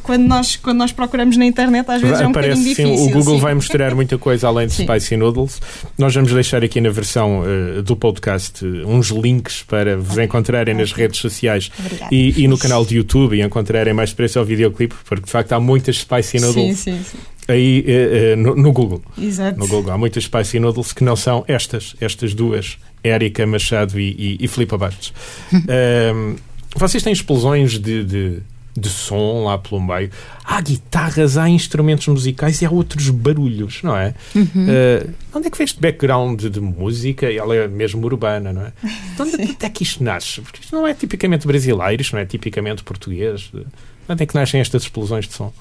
quando 0.05 0.27
nós, 0.27 0.55
quando 0.57 0.77
nós 0.79 0.93
procuramos 0.93 1.37
na 1.37 1.47
internet, 1.47 1.91
às 1.91 2.01
vezes 2.01 2.21
é 2.21 2.27
um 2.27 2.31
Aparece, 2.31 2.51
bocadinho 2.61 2.77
sim, 2.77 2.85
difícil. 2.85 3.07
o 3.07 3.11
Google 3.11 3.37
sim. 3.37 3.41
vai 3.41 3.55
mostrar 3.55 3.95
muita 3.95 4.19
coisa 4.19 4.47
além 4.47 4.67
de 4.67 4.75
Sim. 4.75 4.85
Spicy 4.85 5.17
Noodles. 5.17 5.61
Nós 5.97 6.15
vamos 6.15 6.33
deixar 6.33 6.63
aqui 6.63 6.79
na 6.81 6.91
versão 6.91 7.41
uh, 7.41 7.83
do 7.83 7.97
podcast 7.97 8.65
uh, 8.65 8.87
uns 8.87 9.09
links 9.09 9.63
para 9.63 9.97
vos 9.97 10.19
encontrarem 10.19 10.75
nas 10.75 10.93
redes 10.93 11.19
sociais 11.19 11.71
e, 12.13 12.45
e 12.45 12.47
no 12.47 12.59
canal 12.59 12.85
de 12.85 12.97
YouTube 12.97 13.35
e 13.35 13.41
encontrarem 13.43 13.95
mais 13.95 14.13
preço 14.13 14.39
ao 14.39 14.45
videoclipe, 14.45 14.95
porque 15.07 15.25
de 15.25 15.31
facto 15.31 15.53
há 15.53 15.59
muitas 15.59 15.99
Spicy 15.99 16.39
Noodles 16.39 16.79
Sim, 16.79 16.93
sim, 16.97 17.05
sim. 17.05 17.19
aí 17.49 17.85
uh, 17.89 18.37
no, 18.37 18.55
no 18.57 18.73
Google. 18.73 19.03
Exato. 19.19 19.59
No 19.59 19.67
Google 19.67 19.91
há 19.91 19.99
muitas 19.99 20.25
Spicy 20.25 20.61
Noodles 20.61 20.93
que 20.93 21.03
não 21.03 21.17
são 21.17 21.45
estas, 21.49 21.97
estas 21.99 22.35
duas, 22.35 22.77
Érica 23.03 23.47
Machado 23.47 23.99
e, 23.99 24.37
e, 24.39 24.45
e 24.45 24.49
Filipe 24.49 24.77
Bastos. 24.77 25.15
Um, 25.53 26.37
vocês 26.77 27.03
têm 27.03 27.13
explosões 27.13 27.79
de, 27.79 28.05
de, 28.05 28.43
de 28.77 28.89
som 28.89 29.45
lá 29.45 29.57
pelo 29.57 29.81
meio. 29.81 30.11
Há 30.45 30.61
guitarras, 30.61 31.37
há 31.37 31.49
instrumentos 31.49 32.07
musicais 32.09 32.61
e 32.61 32.67
há 32.67 32.71
outros 32.71 33.09
barulhos, 33.09 33.83
não 33.83 33.97
é? 33.97 34.15
Uh, 34.35 35.15
onde 35.33 35.47
é 35.47 35.51
que 35.51 35.57
vem 35.57 35.65
este 35.65 35.81
background 35.81 36.43
de, 36.43 36.61
música? 36.61 37.33
Ela 37.33 37.55
é 37.55 37.69
mesmo 37.69 38.05
urbana, 38.05 38.53
não 38.53 38.63
é? 38.63 38.73
De 38.83 39.23
onde, 39.23 39.37
de 39.37 39.43
onde 39.53 39.67
é 39.67 39.69
que 39.69 39.83
isto 39.85 40.03
nasce? 40.03 40.41
Porque 40.41 40.61
isto 40.61 40.75
não 40.75 40.87
é 40.87 40.93
tipicamente 40.93 41.47
brasileiro, 41.47 42.03
isto 42.03 42.15
não 42.15 42.21
é 42.21 42.27
tipicamente 42.27 42.83
português. 42.83 43.51
De 43.53 43.65
onde 44.09 44.23
é 44.23 44.27
que 44.27 44.35
nascem 44.35 44.61
estas 44.61 44.83
explosões 44.83 45.29
de 45.29 45.35
som? 45.35 45.53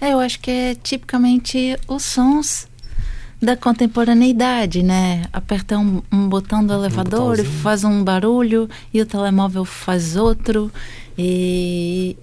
É, 0.00 0.12
eu 0.12 0.20
acho 0.20 0.40
que 0.40 0.50
é 0.50 0.74
tipicamente 0.74 1.76
os 1.88 2.02
sons 2.04 2.68
da 3.40 3.56
contemporaneidade, 3.56 4.82
né? 4.82 5.24
Apertar 5.32 5.78
um, 5.78 6.02
um 6.12 6.28
botão 6.28 6.64
do 6.64 6.74
elevador 6.74 7.38
e 7.38 7.44
faz 7.44 7.84
um 7.84 8.04
barulho 8.04 8.68
e 8.92 9.00
o 9.00 9.06
telemóvel 9.06 9.64
faz 9.64 10.14
outro 10.16 10.70
e 11.22 12.16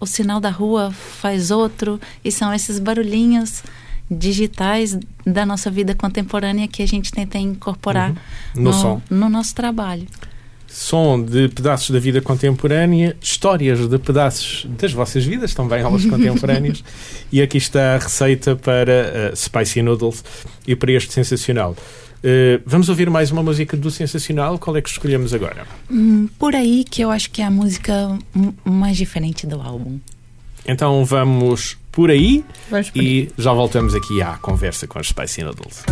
o 0.00 0.06
sinal 0.06 0.40
da 0.40 0.50
rua 0.50 0.90
faz 0.90 1.50
outro 1.50 2.00
e 2.24 2.32
são 2.32 2.52
esses 2.52 2.78
barulhinhos 2.80 3.62
digitais 4.10 4.98
da 5.24 5.46
nossa 5.46 5.70
vida 5.70 5.94
contemporânea 5.94 6.66
que 6.68 6.82
a 6.82 6.86
gente 6.86 7.12
tenta 7.12 7.38
incorporar 7.38 8.10
Uhum. 8.54 8.62
No 8.62 8.72
som. 8.72 9.02
no 9.08 9.28
nosso 9.28 9.54
trabalho. 9.54 10.06
som 10.66 11.22
de 11.22 11.48
pedaços 11.50 11.90
da 11.90 11.98
vida 12.00 12.20
contemporânea, 12.20 13.14
histórias 13.20 13.86
de 13.86 13.98
pedaços 13.98 14.66
das 14.80 14.92
vossas 14.92 15.22
vidas, 15.24 15.54
também 15.54 15.80
elas 15.80 16.04
contemporâneas. 16.06 16.82
e 17.30 17.40
aqui 17.42 17.58
está 17.58 17.94
a 17.94 17.98
receita 17.98 18.56
para 18.56 19.30
uh, 19.32 19.36
Spicy 19.36 19.82
Noodles 19.82 20.24
e 20.66 20.74
para 20.74 20.90
este 20.92 21.12
sensacional. 21.12 21.76
Uh, 22.24 22.62
vamos 22.64 22.88
ouvir 22.88 23.10
mais 23.10 23.30
uma 23.30 23.42
música 23.42 23.76
do 23.76 23.90
Sensacional. 23.90 24.58
Qual 24.58 24.76
é 24.76 24.80
que 24.82 24.88
escolhemos 24.88 25.34
agora? 25.34 25.66
Hum, 25.90 26.28
por 26.38 26.54
aí 26.54 26.84
que 26.84 27.02
eu 27.02 27.10
acho 27.10 27.30
que 27.30 27.42
é 27.42 27.44
a 27.44 27.50
música 27.50 28.16
mais 28.64 28.96
diferente 28.96 29.46
do 29.46 29.60
álbum. 29.60 29.98
Então 30.66 31.04
vamos 31.04 31.76
por 31.90 32.10
aí 32.10 32.44
Vamos 32.70 32.90
por 32.90 33.00
aí. 33.00 33.28
e 33.36 33.42
já 33.42 33.52
voltamos 33.52 33.94
aqui 33.94 34.22
à 34.22 34.34
conversa 34.38 34.86
com 34.86 35.00
os 35.00 35.08
Spicy 35.08 35.42
Noodles. 35.42 35.82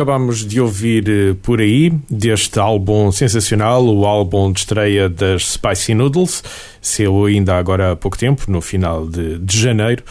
Acabámos 0.00 0.46
de 0.46 0.58
ouvir 0.58 1.06
eh, 1.10 1.36
por 1.42 1.60
aí 1.60 1.92
deste 2.08 2.58
álbum 2.58 3.12
sensacional, 3.12 3.84
o 3.84 4.06
álbum 4.06 4.50
de 4.50 4.60
estreia 4.60 5.10
das 5.10 5.52
Spicy 5.52 5.92
Noodles, 5.92 6.42
saiu 6.80 7.26
ainda 7.26 7.58
agora 7.58 7.92
há 7.92 7.96
pouco 7.96 8.16
tempo, 8.16 8.50
no 8.50 8.62
final 8.62 9.06
de, 9.06 9.38
de 9.38 9.60
janeiro. 9.60 10.02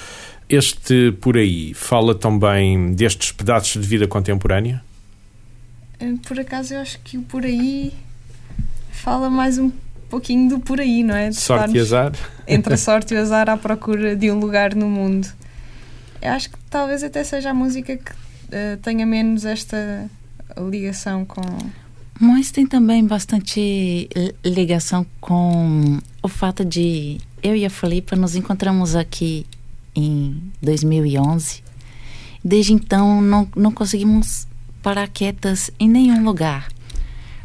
Este 0.47 1.12
por 1.13 1.36
aí 1.36 1.73
fala 1.73 2.13
também 2.13 2.93
destes 2.93 3.32
pedaços 3.32 3.82
de 3.82 3.88
vida 3.88 4.08
contemporânea? 4.08 4.84
Eh, 5.99 6.13
por 6.28 6.39
acaso 6.39 6.75
eu 6.75 6.82
acho 6.82 6.99
que 6.99 7.17
o 7.17 7.23
por 7.23 7.43
aí 7.43 7.91
fala 8.91 9.28
mais 9.28 9.58
um 9.58 9.71
pouquinho 10.08 10.49
do 10.49 10.60
por 10.60 10.80
aí, 10.80 11.02
não 11.02 11.15
é? 11.15 11.30
De 11.30 11.36
sorte 11.36 11.75
e 11.75 11.80
azar? 11.80 12.12
Entre 12.47 12.75
a 12.75 12.78
sorte 12.78 13.15
e 13.15 13.17
o 13.17 13.19
azar 13.19 13.49
à 13.49 13.58
procura 13.58 14.15
de 14.15 14.30
um 14.30 14.38
lugar 14.38 14.75
no 14.75 14.88
mundo. 14.88 15.28
Eu 16.21 16.34
acho 16.34 16.52
que 16.52 16.58
talvez 16.69 17.02
até 17.02 17.23
seja 17.23 17.49
a 17.49 17.54
música 17.56 17.97
que 17.97 18.28
uh, 18.49 18.77
tenha 18.81 19.05
menos 19.05 19.45
esta 19.45 20.09
ligação 20.57 21.25
com. 21.25 21.41
Mas 22.19 22.51
tem 22.51 22.67
também 22.67 23.05
bastante 23.05 24.09
ligação 24.43 25.05
com 25.21 25.99
o 26.21 26.27
fato 26.27 26.65
de 26.65 27.17
eu 27.41 27.55
e 27.55 27.65
a 27.65 27.69
Felipa 27.69 28.15
nos 28.15 28.35
encontramos 28.35 28.95
aqui 28.95 29.45
em 29.95 30.41
2011. 30.62 31.63
Desde 32.43 32.73
então 32.73 33.21
não, 33.21 33.47
não 33.55 33.71
conseguimos 33.71 34.47
parar 34.81 35.07
quietas 35.07 35.71
em 35.79 35.89
nenhum 35.89 36.23
lugar. 36.23 36.67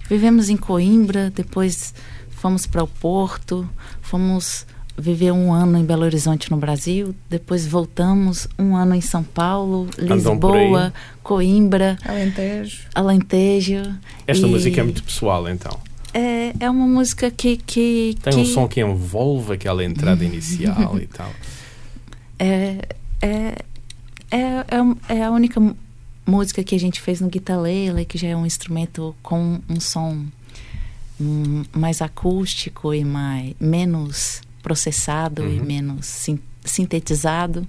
Vivemos 0.09 0.49
em 0.49 0.57
Coimbra, 0.57 1.31
depois 1.31 1.95
fomos 2.31 2.67
para 2.67 2.83
o 2.83 2.87
Porto, 2.87 3.69
fomos 4.03 4.67
viver 4.97 5.33
um 5.33 5.53
ano 5.53 5.77
em 5.77 5.85
Belo 5.85 6.05
Horizonte 6.05 6.51
no 6.51 6.57
Brasil, 6.57 7.15
depois 7.29 7.67
voltamos 7.67 8.47
um 8.59 8.77
ano 8.77 8.95
em 8.95 9.01
São 9.01 9.23
Paulo, 9.23 9.89
Lisboa, 9.99 10.93
Coimbra, 11.23 11.99
Alentejo. 12.05 12.83
Alentejo. 12.95 13.95
Esta 14.27 14.47
e... 14.47 14.51
música 14.51 14.81
é 14.81 14.85
muito 14.85 15.03
pessoal, 15.03 15.49
então. 15.49 15.79
É, 16.13 16.55
é 16.61 16.71
uma 16.71 16.87
música 16.87 17.31
que, 17.31 17.57
que 17.57 18.17
tem 18.23 18.33
que... 18.33 18.41
um 18.41 18.45
som 18.45 18.69
que 18.69 18.81
envolve 18.81 19.53
aquela 19.53 19.85
entrada 19.85 20.23
inicial 20.25 20.99
e 21.01 21.07
tal. 21.07 21.31
É, 22.39 22.79
é, 23.21 23.55
é, 24.31 24.39
é, 24.39 25.17
é 25.17 25.25
a 25.25 25.31
única 25.31 25.61
música 26.25 26.63
que 26.63 26.75
a 26.75 26.79
gente 26.79 27.01
fez 27.01 27.21
no 27.21 27.29
guitarlele, 27.29 28.05
que 28.05 28.17
já 28.17 28.29
é 28.29 28.37
um 28.37 28.47
instrumento 28.47 29.15
com 29.23 29.61
um 29.69 29.81
som 29.81 30.25
mais 31.73 32.03
acústico 32.03 32.93
e 32.93 33.05
mais 33.05 33.55
menos 33.61 34.41
processado 34.65 35.43
uhum. 35.43 35.55
e 35.55 35.61
menos 35.61 36.07
sim, 36.07 36.39
sintetizado. 36.65 37.69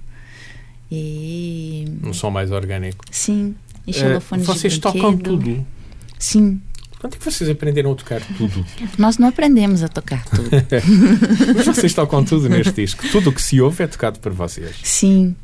E. 0.90 1.84
Um 2.02 2.14
som 2.14 2.30
mais 2.30 2.50
orgânico. 2.50 3.04
Sim. 3.10 3.54
E 3.86 3.92
xilofone 3.92 4.42
uh, 4.42 4.46
Vocês 4.46 4.78
tocam 4.78 5.16
tudo? 5.16 5.64
Sim. 6.18 6.60
Quando 6.98 7.14
é 7.14 7.18
que 7.18 7.24
vocês 7.24 7.48
aprenderam 7.50 7.92
a 7.92 7.94
tocar 7.94 8.22
tudo? 8.36 8.64
Nós 8.96 9.18
não 9.18 9.28
aprendemos 9.28 9.82
a 9.82 9.88
tocar 9.88 10.24
tudo. 10.24 10.48
Mas 11.54 11.66
vocês 11.66 11.92
tocam 11.92 12.24
tudo 12.24 12.48
neste 12.48 12.72
disco. 12.72 13.04
Tudo 13.12 13.30
o 13.30 13.32
que 13.32 13.42
se 13.42 13.60
ouve 13.60 13.84
é 13.84 13.86
tocado 13.86 14.18
por 14.18 14.32
vocês. 14.32 14.76
Sim. 14.82 15.36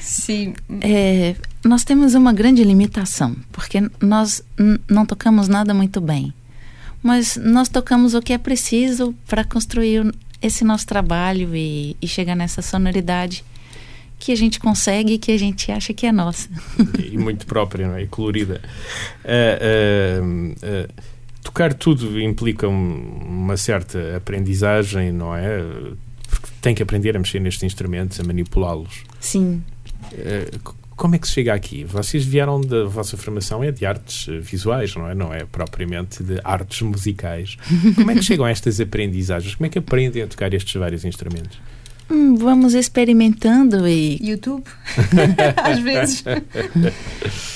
Sim. 0.00 0.54
É, 0.80 1.34
nós 1.64 1.82
temos 1.82 2.14
uma 2.14 2.32
grande 2.32 2.62
limitação, 2.62 3.36
porque 3.50 3.82
nós 4.00 4.42
não 4.88 5.04
tocamos 5.04 5.48
nada 5.48 5.74
muito 5.74 6.00
bem. 6.00 6.32
Mas 7.02 7.36
nós 7.36 7.68
tocamos 7.68 8.14
o 8.14 8.22
que 8.22 8.32
é 8.32 8.38
preciso 8.38 9.14
para 9.26 9.42
construir 9.42 10.14
esse 10.40 10.64
nosso 10.64 10.86
trabalho 10.86 11.54
e, 11.54 11.96
e 12.00 12.08
chegar 12.08 12.34
nessa 12.34 12.62
sonoridade 12.62 13.44
que 14.18 14.32
a 14.32 14.36
gente 14.36 14.60
consegue 14.60 15.14
e 15.14 15.18
que 15.18 15.32
a 15.32 15.38
gente 15.38 15.72
acha 15.72 15.94
que 15.94 16.06
é 16.06 16.12
nossa. 16.12 16.48
E 17.10 17.16
muito 17.16 17.46
própria, 17.46 17.88
não 17.88 17.96
é? 17.96 18.02
E 18.02 18.06
colorida. 18.06 18.60
Uh, 19.24 20.22
uh, 20.22 20.52
uh, 20.52 21.02
tocar 21.42 21.72
tudo 21.72 22.20
implica 22.20 22.68
uma 22.68 23.56
certa 23.56 24.16
aprendizagem, 24.16 25.10
não 25.10 25.34
é? 25.34 25.62
Porque 26.28 26.48
tem 26.60 26.74
que 26.74 26.82
aprender 26.82 27.16
a 27.16 27.18
mexer 27.18 27.40
nestes 27.40 27.62
instrumentos, 27.62 28.20
a 28.20 28.24
manipulá-los. 28.24 29.04
Sim. 29.18 29.62
Como 31.00 31.14
é 31.14 31.18
que 31.18 31.26
se 31.26 31.32
chega 31.32 31.54
aqui? 31.54 31.82
Vocês 31.82 32.26
vieram 32.26 32.60
da 32.60 32.84
vossa 32.84 33.16
formação 33.16 33.64
é 33.64 33.72
de 33.72 33.86
artes 33.86 34.26
visuais, 34.42 34.94
não 34.94 35.08
é? 35.08 35.14
Não 35.14 35.32
é 35.32 35.46
propriamente 35.46 36.22
de 36.22 36.38
artes 36.44 36.82
musicais. 36.82 37.56
Como 37.96 38.10
é 38.10 38.14
que 38.14 38.22
chegam 38.22 38.44
a 38.44 38.50
estas 38.50 38.78
aprendizagens? 38.78 39.54
Como 39.54 39.64
é 39.64 39.70
que 39.70 39.78
aprendem 39.78 40.22
a 40.22 40.26
tocar 40.26 40.52
estes 40.52 40.74
vários 40.74 41.02
instrumentos? 41.02 41.58
Hum, 42.10 42.34
vamos 42.34 42.74
experimentando 42.74 43.88
e. 43.88 44.18
YouTube, 44.20 44.64
às 45.56 45.78
vezes. 45.78 46.22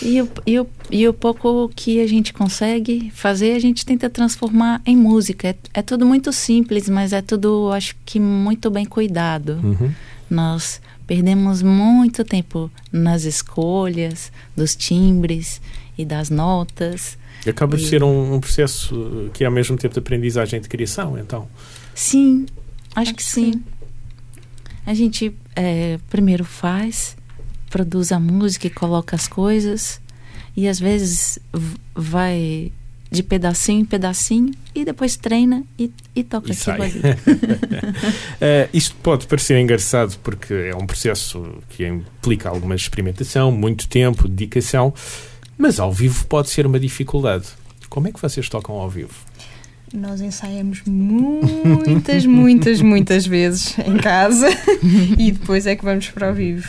e, 0.00 0.22
o, 0.22 0.28
e, 0.46 0.61
o, 0.61 0.66
e 0.90 1.07
o 1.07 1.12
pouco 1.12 1.70
que 1.76 2.00
a 2.00 2.07
gente 2.07 2.33
consegue 2.33 3.11
fazer, 3.14 3.52
a 3.52 3.59
gente 3.59 3.85
tenta 3.85 4.09
transformar 4.09 4.80
em 4.87 4.96
música. 4.96 5.48
É, 5.48 5.57
é 5.74 5.83
tudo 5.83 6.07
muito 6.07 6.33
simples, 6.33 6.88
mas 6.88 7.12
é 7.12 7.20
tudo, 7.20 7.70
acho 7.72 7.94
que, 8.07 8.18
muito 8.18 8.70
bem 8.70 8.87
cuidado. 8.87 9.61
Uhum. 9.62 9.92
Nós 10.35 10.81
perdemos 11.07 11.62
muito 11.62 12.25
tempo 12.25 12.68
nas 12.90 13.23
escolhas 13.23 14.33
dos 14.57 14.75
timbres 14.75 15.61
e 15.97 16.05
das 16.05 16.29
notas. 16.29 17.16
E 17.47 17.51
acaba 17.51 17.77
e... 17.77 17.79
de 17.79 17.87
ser 17.87 18.03
um, 18.03 18.35
um, 18.35 18.40
processo 18.40 19.31
que 19.33 19.44
é 19.44 19.47
ao 19.47 19.53
mesmo 19.53 19.77
tempo 19.77 19.94
de 19.94 20.01
aprendizagem 20.01 20.59
e 20.59 20.62
de 20.62 20.68
criação, 20.68 21.16
então. 21.16 21.49
Sim, 21.94 22.47
acho, 22.94 23.11
acho 23.11 23.14
que 23.14 23.23
sim. 23.23 23.53
sim. 23.53 23.64
A 24.85 24.92
gente 24.92 25.33
é, 25.55 25.99
primeiro 26.11 26.44
faz, 26.44 27.16
produz 27.70 28.11
a 28.11 28.18
música 28.18 28.66
e 28.66 28.70
coloca 28.70 29.14
as 29.14 29.29
coisas, 29.29 30.01
e 30.57 30.66
às 30.66 30.81
vezes 30.81 31.38
vai 31.94 32.73
de 33.14 33.22
pedacinho 33.22 33.81
em 33.81 33.85
pedacinho 33.85 34.53
e 34.74 34.85
depois 34.85 35.16
treina 35.16 35.62
e, 35.79 35.90
e 36.14 36.24
toca 36.24 36.48
e 36.48 36.53
aquilo 36.53 36.83
ali. 36.83 36.98
uh, 37.00 38.68
isto 38.74 38.94
pode 38.96 39.27
parecer 39.27 39.59
engraçado 39.59 40.18
porque 40.22 40.53
é 40.53 40.74
um 40.74 40.87
processo 40.87 41.59
que 41.70 41.87
implica 41.87 42.48
alguma 42.48 42.74
experimentação, 42.74 43.53
muito 43.53 43.88
tempo, 43.88 44.29
dedicação, 44.29 44.92
mas 45.57 45.79
ao 45.79 45.92
vivo 45.92 46.27
pode 46.27 46.50
ser 46.50 46.66
uma 46.66 46.81
dificuldade. 46.81 47.46
Como 47.88 48.09
é 48.09 48.12
que 48.12 48.20
vocês 48.20 48.48
tocam 48.48 48.77
ao 48.77 48.90
vivo? 48.90 49.14
nós 49.92 50.20
ensaiamos 50.20 50.83
muitas, 50.85 52.27
muitas, 52.27 52.81
muitas 52.83 53.27
vezes 53.27 53.79
em 53.79 53.96
casa 53.96 54.48
e 55.16 55.31
depois 55.31 55.68
é 55.68 55.77
que 55.77 55.85
vamos 55.85 56.09
para 56.11 56.33
o 56.33 56.35
vivo. 56.35 56.68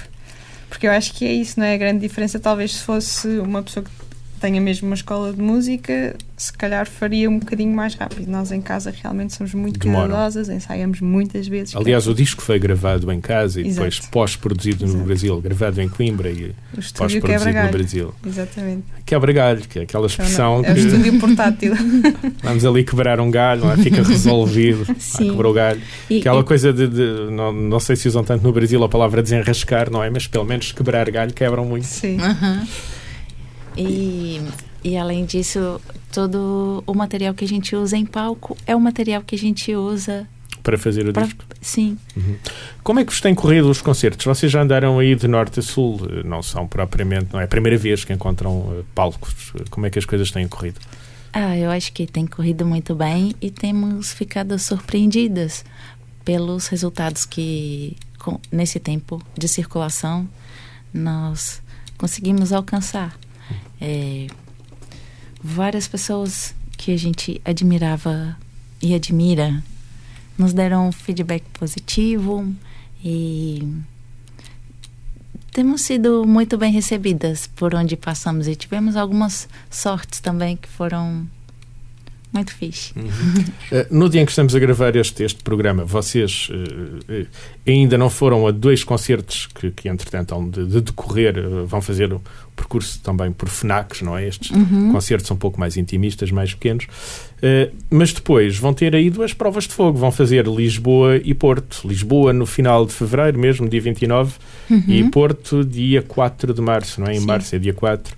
Porque 0.69 0.85
eu 0.87 0.91
acho 0.91 1.13
que 1.13 1.25
é 1.25 1.33
isso, 1.33 1.59
não 1.59 1.65
é? 1.65 1.73
A 1.73 1.77
grande 1.77 2.01
diferença, 2.01 2.39
talvez 2.39 2.75
se 2.75 2.83
fosse 2.83 3.27
uma 3.39 3.63
pessoa 3.63 3.83
que 3.83 3.89
tenha 4.39 4.59
mesmo 4.59 4.87
uma 4.87 4.95
escola 4.95 5.31
de 5.33 5.41
música, 5.41 6.15
se 6.37 6.51
calhar 6.51 6.87
faria 6.87 7.29
um 7.29 7.39
bocadinho 7.39 7.73
mais 7.73 7.95
rápido. 7.95 8.29
Nós 8.29 8.51
em 8.51 8.61
casa 8.61 8.93
realmente 9.01 9.33
somos 9.33 9.53
muito 9.53 9.79
cuidadosas, 9.79 10.49
ensaiamos 10.49 10.99
muitas 11.01 11.47
vezes. 11.47 11.75
Aliás, 11.75 12.07
o 12.07 12.13
disco 12.13 12.41
foi 12.41 12.59
gravado 12.59 13.11
em 13.11 13.21
casa 13.21 13.61
e 13.61 13.67
Exato. 13.67 13.89
depois 13.89 14.07
pós-produzido 14.07 14.85
no 14.85 15.03
Brasil, 15.03 15.39
gravado 15.41 15.81
em 15.81 15.87
Coimbra 15.87 16.29
e 16.29 16.53
pós-produzido 16.97 17.63
no 17.63 17.71
Brasil. 17.71 18.13
Exatamente. 18.25 18.83
Quebra-galho, 19.05 19.61
que 19.61 19.79
é 19.79 19.81
aquela 19.83 20.07
expressão 20.07 20.61
é 20.63 20.73
o 20.73 20.77
estúdio 20.77 21.19
portátil. 21.19 21.73
Vamos 22.43 22.65
ali 22.65 22.83
quebrar 22.83 23.19
um 23.19 23.31
galho, 23.31 23.69
é? 23.71 23.77
fica 23.77 24.03
resolvido, 24.03 24.85
Sim. 24.99 25.29
quebrou 25.29 25.51
o 25.51 25.55
galho. 25.55 25.81
E, 26.09 26.19
aquela 26.19 26.41
e... 26.41 26.43
coisa 26.43 26.73
de, 26.73 26.87
de 26.87 27.31
não, 27.31 27.51
não 27.51 27.79
sei 27.79 27.95
se 27.95 28.07
usam 28.07 28.23
tanto 28.23 28.43
no 28.43 28.51
Brasil 28.51 28.83
a 28.83 28.89
palavra 28.89 29.23
desenrascar, 29.23 29.89
não 29.89 30.03
é? 30.03 30.09
Mas 30.09 30.27
pelo 30.27 30.45
menos 30.45 30.71
quebrar 30.71 31.09
galho 31.09 31.33
quebram 31.33 31.65
muito. 31.65 31.85
Sim. 31.85 32.17
Uhum. 32.19 32.67
E, 33.77 34.41
e 34.83 34.97
além 34.97 35.25
disso, 35.25 35.81
todo 36.11 36.83
o 36.85 36.93
material 36.93 37.33
que 37.33 37.45
a 37.45 37.47
gente 37.47 37.75
usa 37.75 37.97
em 37.97 38.05
palco 38.05 38.57
é 38.65 38.75
o 38.75 38.79
material 38.79 39.21
que 39.21 39.35
a 39.35 39.37
gente 39.37 39.75
usa 39.75 40.27
para 40.65 40.79
fazer 40.79 41.07
o 41.07 41.13
para, 41.13 41.25
disco? 41.25 41.45
Sim. 41.61 41.97
Uhum. 42.17 42.37
Como 42.83 42.99
é 42.99 43.05
que 43.05 43.11
vos 43.11 43.21
têm 43.21 43.35
corrido 43.35 43.69
os 43.69 43.81
concertos? 43.81 44.25
Vocês 44.25 44.51
já 44.51 44.63
andaram 44.63 44.97
aí 44.97 45.13
de 45.13 45.27
norte 45.27 45.59
a 45.59 45.63
sul, 45.63 46.01
não 46.25 46.41
são 46.41 46.67
propriamente, 46.67 47.27
não 47.31 47.39
é 47.39 47.43
a 47.43 47.47
primeira 47.47 47.77
vez 47.77 48.03
que 48.03 48.11
encontram 48.11 48.51
uh, 48.51 48.85
palcos. 48.95 49.53
Como 49.69 49.85
é 49.85 49.91
que 49.91 49.99
as 49.99 50.05
coisas 50.05 50.31
têm 50.31 50.47
corrido? 50.47 50.79
Ah, 51.31 51.55
eu 51.55 51.69
acho 51.69 51.93
que 51.93 52.07
tem 52.07 52.25
corrido 52.25 52.65
muito 52.65 52.95
bem 52.95 53.35
e 53.39 53.51
temos 53.51 54.11
ficado 54.11 54.57
surpreendidas 54.57 55.63
pelos 56.23 56.67
resultados 56.67 57.25
que, 57.25 57.95
nesse 58.51 58.79
tempo 58.79 59.21
de 59.37 59.47
circulação, 59.47 60.27
nós 60.91 61.61
conseguimos 61.97 62.51
alcançar 62.51 63.15
é, 63.79 64.27
várias 65.43 65.87
pessoas 65.87 66.55
que 66.77 66.91
a 66.91 66.97
gente 66.97 67.41
admirava 67.45 68.37
e 68.81 68.93
admira 68.93 69.63
nos 70.37 70.53
deram 70.53 70.91
feedback 70.91 71.43
positivo 71.53 72.53
e 73.03 73.67
temos 75.51 75.81
sido 75.81 76.25
muito 76.25 76.57
bem 76.57 76.71
recebidas 76.71 77.47
por 77.47 77.73
onde 77.73 77.95
passamos 77.95 78.47
e 78.47 78.55
tivemos 78.55 78.95
algumas 78.95 79.47
sortes 79.69 80.19
também 80.19 80.57
que 80.57 80.67
foram 80.67 81.25
muito 82.35 82.53
fixe. 82.53 82.91
Uh, 82.97 83.05
no 83.89 84.09
dia 84.09 84.21
em 84.21 84.25
que 84.25 84.31
estamos 84.31 84.53
a 84.55 84.59
gravar 84.59 84.95
este, 84.95 85.23
este 85.23 85.41
programa, 85.43 85.83
vocês 85.83 86.49
uh, 86.51 86.53
uh, 87.23 87.27
ainda 87.65 87.97
não 87.97 88.09
foram 88.09 88.45
a 88.45 88.51
dois 88.51 88.83
concertos 88.83 89.47
que, 89.47 89.71
que 89.71 89.89
entretanto, 89.89 90.35
hão 90.35 90.47
de, 90.49 90.65
de 90.65 90.81
decorrer, 90.81 91.35
vão 91.65 91.81
fazer 91.81 92.13
o 92.13 92.21
percurso 92.55 92.99
também 93.01 93.31
por 93.31 93.49
FNACs, 93.49 94.01
não 94.01 94.17
é? 94.17 94.27
Estes 94.27 94.51
Uhum. 94.51 94.91
concertos 94.91 95.27
são 95.27 95.35
um 95.35 95.39
pouco 95.39 95.59
mais 95.59 95.75
intimistas, 95.77 96.31
mais 96.31 96.53
pequenos. 96.53 96.87
mas 97.89 98.13
depois 98.13 98.57
vão 98.57 98.73
ter 98.73 98.95
aí 98.95 99.09
duas 99.09 99.33
provas 99.33 99.65
de 99.65 99.73
fogo. 99.73 99.97
Vão 99.97 100.11
fazer 100.11 100.47
Lisboa 100.47 101.17
e 101.17 101.33
Porto. 101.33 101.81
Lisboa 101.85 102.31
no 102.31 102.45
final 102.45 102.85
de 102.85 102.93
fevereiro, 102.93 103.37
mesmo, 103.39 103.67
dia 103.67 103.81
29, 103.81 104.33
e 104.87 105.03
Porto, 105.09 105.63
dia 105.65 106.01
4 106.01 106.53
de 106.53 106.61
março, 106.61 107.01
não 107.01 107.07
é? 107.07 107.15
Em 107.15 107.19
Sim. 107.19 107.25
março 107.25 107.55
é 107.55 107.59
dia 107.59 107.73
4. 107.73 108.13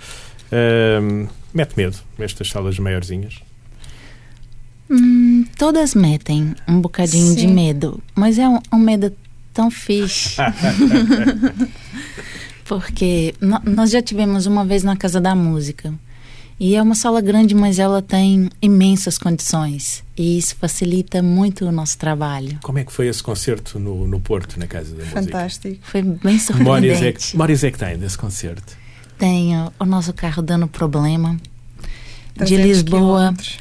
Uh, 0.52 1.28
mete 1.54 1.76
medo 1.76 1.98
estas 2.20 2.50
salas 2.50 2.78
maiorzinhas. 2.80 3.47
Hum, 4.90 5.46
todas 5.58 5.94
metem 5.94 6.56
um 6.68 6.80
bocadinho 6.80 7.36
de 7.36 7.42
Sim. 7.42 7.54
medo, 7.54 8.02
mas 8.16 8.40
é 8.40 8.48
um, 8.48 8.60
um 8.74 8.78
medo 8.78 9.14
tão 9.54 9.70
fixe. 9.70 10.38
Porque 12.64 13.34
nós 13.64 13.92
já 13.92 14.02
tivemos 14.02 14.46
uma 14.46 14.66
vez 14.66 14.84
na 14.84 14.96
Casa 14.96 15.22
da 15.22 15.34
Música. 15.34 15.94
E 16.60 16.76
é 16.76 16.82
uma 16.82 16.96
sala 16.96 17.22
grande, 17.22 17.54
mas 17.54 17.78
ela 17.78 18.02
tem 18.02 18.50
imensas 18.62 19.18
condições. 19.18 20.04
E 20.18 20.40
isso 20.40 20.56
facilita 20.56 21.22
muito 21.22 21.66
o 21.66 21.72
nosso 21.72 21.98
trabalho. 21.98 22.60
Como 22.64 22.80
é 22.80 22.84
que 22.84 22.92
foi 22.92 23.08
esse 23.08 23.22
concerto 23.22 23.80
no, 23.80 24.08
no 24.08 24.20
Porto, 24.20 24.60
na 24.60 24.66
Casa 24.66 24.92
da 24.92 25.04
Música? 25.04 25.22
Fantástico. 25.22 25.78
Foi 25.84 26.02
bem 26.02 26.18
é, 26.36 26.40
surpreendente. 26.40 27.34
memórias 27.34 27.64
é 27.64 27.72
que 27.72 27.78
tem 27.78 27.98
desse 27.98 28.18
concerto? 28.18 28.76
Tenho 29.20 29.72
o 29.80 29.86
nosso 29.86 30.12
carro 30.14 30.42
dando 30.42 30.68
problema. 30.68 31.38
De 32.36 32.46
300 32.46 32.66
Lisboa 32.66 33.00
quilómetros 33.00 33.58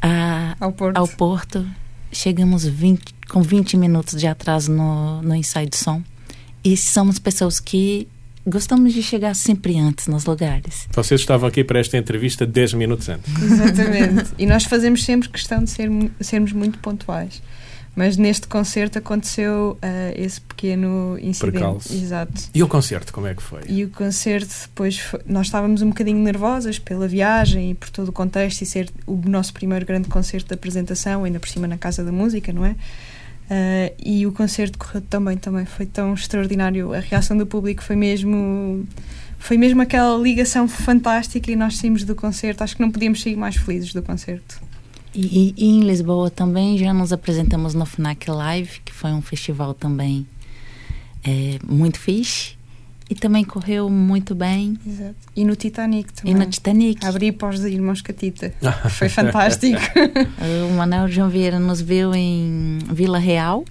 a, 0.00 0.56
ao 0.60 0.72
Porto. 0.72 0.96
ao 0.96 1.08
Porto, 1.08 1.66
chegamos 2.12 2.64
20 2.64 3.20
com 3.28 3.42
20 3.42 3.76
minutos 3.76 4.18
de 4.18 4.26
atraso 4.26 4.72
no, 4.72 5.22
no 5.22 5.34
ensaio 5.34 5.68
de 5.68 5.76
som. 5.76 6.02
E 6.62 6.76
somos 6.76 7.18
pessoas 7.18 7.60
que 7.60 8.08
gostamos 8.46 8.92
de 8.92 9.02
chegar 9.02 9.34
sempre 9.34 9.78
antes 9.78 10.06
nos 10.06 10.24
lugares. 10.24 10.88
Vocês 10.90 11.20
estavam 11.20 11.48
aqui 11.48 11.62
para 11.62 11.78
esta 11.78 11.96
entrevista 11.96 12.44
10 12.44 12.74
minutos 12.74 13.08
antes. 13.08 13.32
Exatamente. 13.40 14.30
e 14.38 14.46
nós 14.46 14.64
fazemos 14.64 15.04
sempre 15.04 15.28
questão 15.28 15.62
de 15.62 15.70
ser, 15.70 15.88
sermos 16.20 16.52
muito 16.52 16.78
pontuais. 16.78 17.42
Mas 17.96 18.16
neste 18.16 18.46
concerto 18.46 18.98
aconteceu 18.98 19.76
ah, 19.82 20.12
esse 20.14 20.40
pequeno 20.40 21.18
incidente. 21.20 21.52
Percalço. 21.52 21.92
Exato. 21.92 22.32
E 22.54 22.62
o 22.62 22.68
concerto, 22.68 23.12
como 23.12 23.26
é 23.26 23.34
que 23.34 23.42
foi? 23.42 23.62
E 23.68 23.84
o 23.84 23.90
concerto 23.90 24.54
depois 24.62 24.98
foi- 24.98 25.20
nós 25.26 25.46
estávamos 25.48 25.82
um 25.82 25.88
bocadinho 25.88 26.18
nervosas 26.18 26.78
pela 26.78 27.08
viagem 27.08 27.72
e 27.72 27.74
por 27.74 27.90
todo 27.90 28.08
o 28.08 28.12
contexto 28.12 28.62
e 28.62 28.66
ser 28.66 28.88
o 29.06 29.16
nosso 29.26 29.52
primeiro 29.52 29.84
grande 29.84 30.08
concerto 30.08 30.48
de 30.48 30.54
apresentação, 30.54 31.24
ainda 31.24 31.40
por 31.40 31.48
cima 31.48 31.66
na 31.66 31.76
Casa 31.76 32.04
da 32.04 32.12
Música, 32.12 32.52
não 32.52 32.64
é? 32.64 32.76
Ah, 33.50 33.92
e 33.98 34.24
o 34.26 34.32
concerto 34.32 34.78
correu 34.78 35.02
também, 35.02 35.36
também 35.36 35.66
foi 35.66 35.84
tão 35.84 36.14
extraordinário. 36.14 36.94
A 36.94 37.00
reação 37.00 37.36
do 37.36 37.44
público 37.46 37.82
foi 37.82 37.96
mesmo 37.96 38.86
foi 39.38 39.56
mesmo 39.58 39.80
aquela 39.82 40.16
ligação 40.16 40.68
fantástica 40.68 41.50
e 41.50 41.56
nós 41.56 41.76
saímos 41.78 42.04
do 42.04 42.14
concerto. 42.14 42.62
Acho 42.62 42.76
que 42.76 42.82
não 42.82 42.90
podíamos 42.90 43.20
sair 43.22 43.36
mais 43.36 43.56
felizes 43.56 43.92
do 43.92 44.02
concerto. 44.02 44.60
E, 45.14 45.54
e 45.56 45.66
em 45.66 45.80
Lisboa 45.80 46.30
também 46.30 46.78
já 46.78 46.94
nos 46.94 47.12
apresentamos 47.12 47.74
no 47.74 47.84
FNAC 47.84 48.30
Live, 48.30 48.80
que 48.84 48.92
foi 48.92 49.10
um 49.10 49.20
festival 49.20 49.74
também 49.74 50.26
é, 51.24 51.58
muito 51.66 51.98
fixe. 51.98 52.58
E 53.08 53.14
também 53.16 53.42
correu 53.42 53.90
muito 53.90 54.36
bem. 54.36 54.78
Exato. 54.86 55.16
E 55.34 55.44
no 55.44 55.56
Titanic 55.56 56.12
também. 56.12 56.32
E 56.32 56.38
no 56.38 56.46
Titanic. 56.46 57.04
Abri 57.04 57.32
para 57.32 57.48
os 57.48 57.64
irmãos 57.64 58.00
Catita. 58.00 58.54
Foi 58.88 59.08
fantástico. 59.08 59.80
O 60.70 60.74
Manuel 60.74 61.08
João 61.08 61.28
Vieira 61.28 61.58
nos 61.58 61.80
viu 61.80 62.14
em 62.14 62.78
Vila 62.92 63.18
Real, 63.18 63.64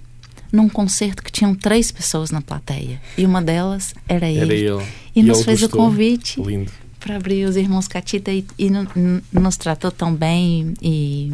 num 0.52 0.68
concerto 0.68 1.22
que 1.22 1.32
tinham 1.32 1.54
três 1.54 1.90
pessoas 1.90 2.30
na 2.30 2.42
plateia. 2.42 3.00
E 3.16 3.24
uma 3.24 3.40
delas 3.40 3.94
era 4.06 4.28
ele. 4.28 4.40
Era 4.40 4.54
ele. 4.54 4.86
E, 5.16 5.22
nos 5.22 5.38
ele 5.38 5.44
fez 5.46 5.60
gostou. 5.62 5.80
o 5.80 5.84
convite 5.84 6.38
Lindo. 6.38 6.70
Para 7.00 7.16
abrir 7.16 7.44
os 7.46 7.56
irmãos 7.56 7.88
Catita 7.88 8.30
e, 8.30 8.44
e 8.58 8.70
nos 8.70 9.56
tratou 9.56 9.90
tão 9.90 10.14
bem 10.14 10.74
e 10.80 11.32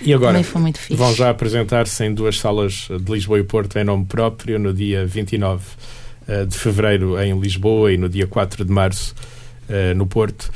E 0.00 0.14
agora, 0.14 0.32
também 0.32 0.44
foi 0.44 0.60
muito 0.60 0.78
fixe. 0.78 0.94
vão 0.94 1.14
já 1.14 1.28
apresentar-se 1.28 2.04
em 2.04 2.14
duas 2.14 2.38
salas 2.38 2.88
de 2.88 3.12
Lisboa 3.12 3.38
e 3.38 3.44
Porto 3.44 3.78
em 3.78 3.84
nome 3.84 4.06
próprio, 4.06 4.58
no 4.58 4.72
dia 4.72 5.04
29 5.04 5.62
eh, 6.28 6.44
de 6.44 6.56
fevereiro 6.56 7.20
em 7.20 7.38
Lisboa 7.38 7.92
e 7.92 7.96
no 7.98 8.08
dia 8.08 8.26
4 8.26 8.64
de 8.64 8.72
março 8.72 9.14
eh, 9.68 9.94
no 9.94 10.06
Porto. 10.06 10.50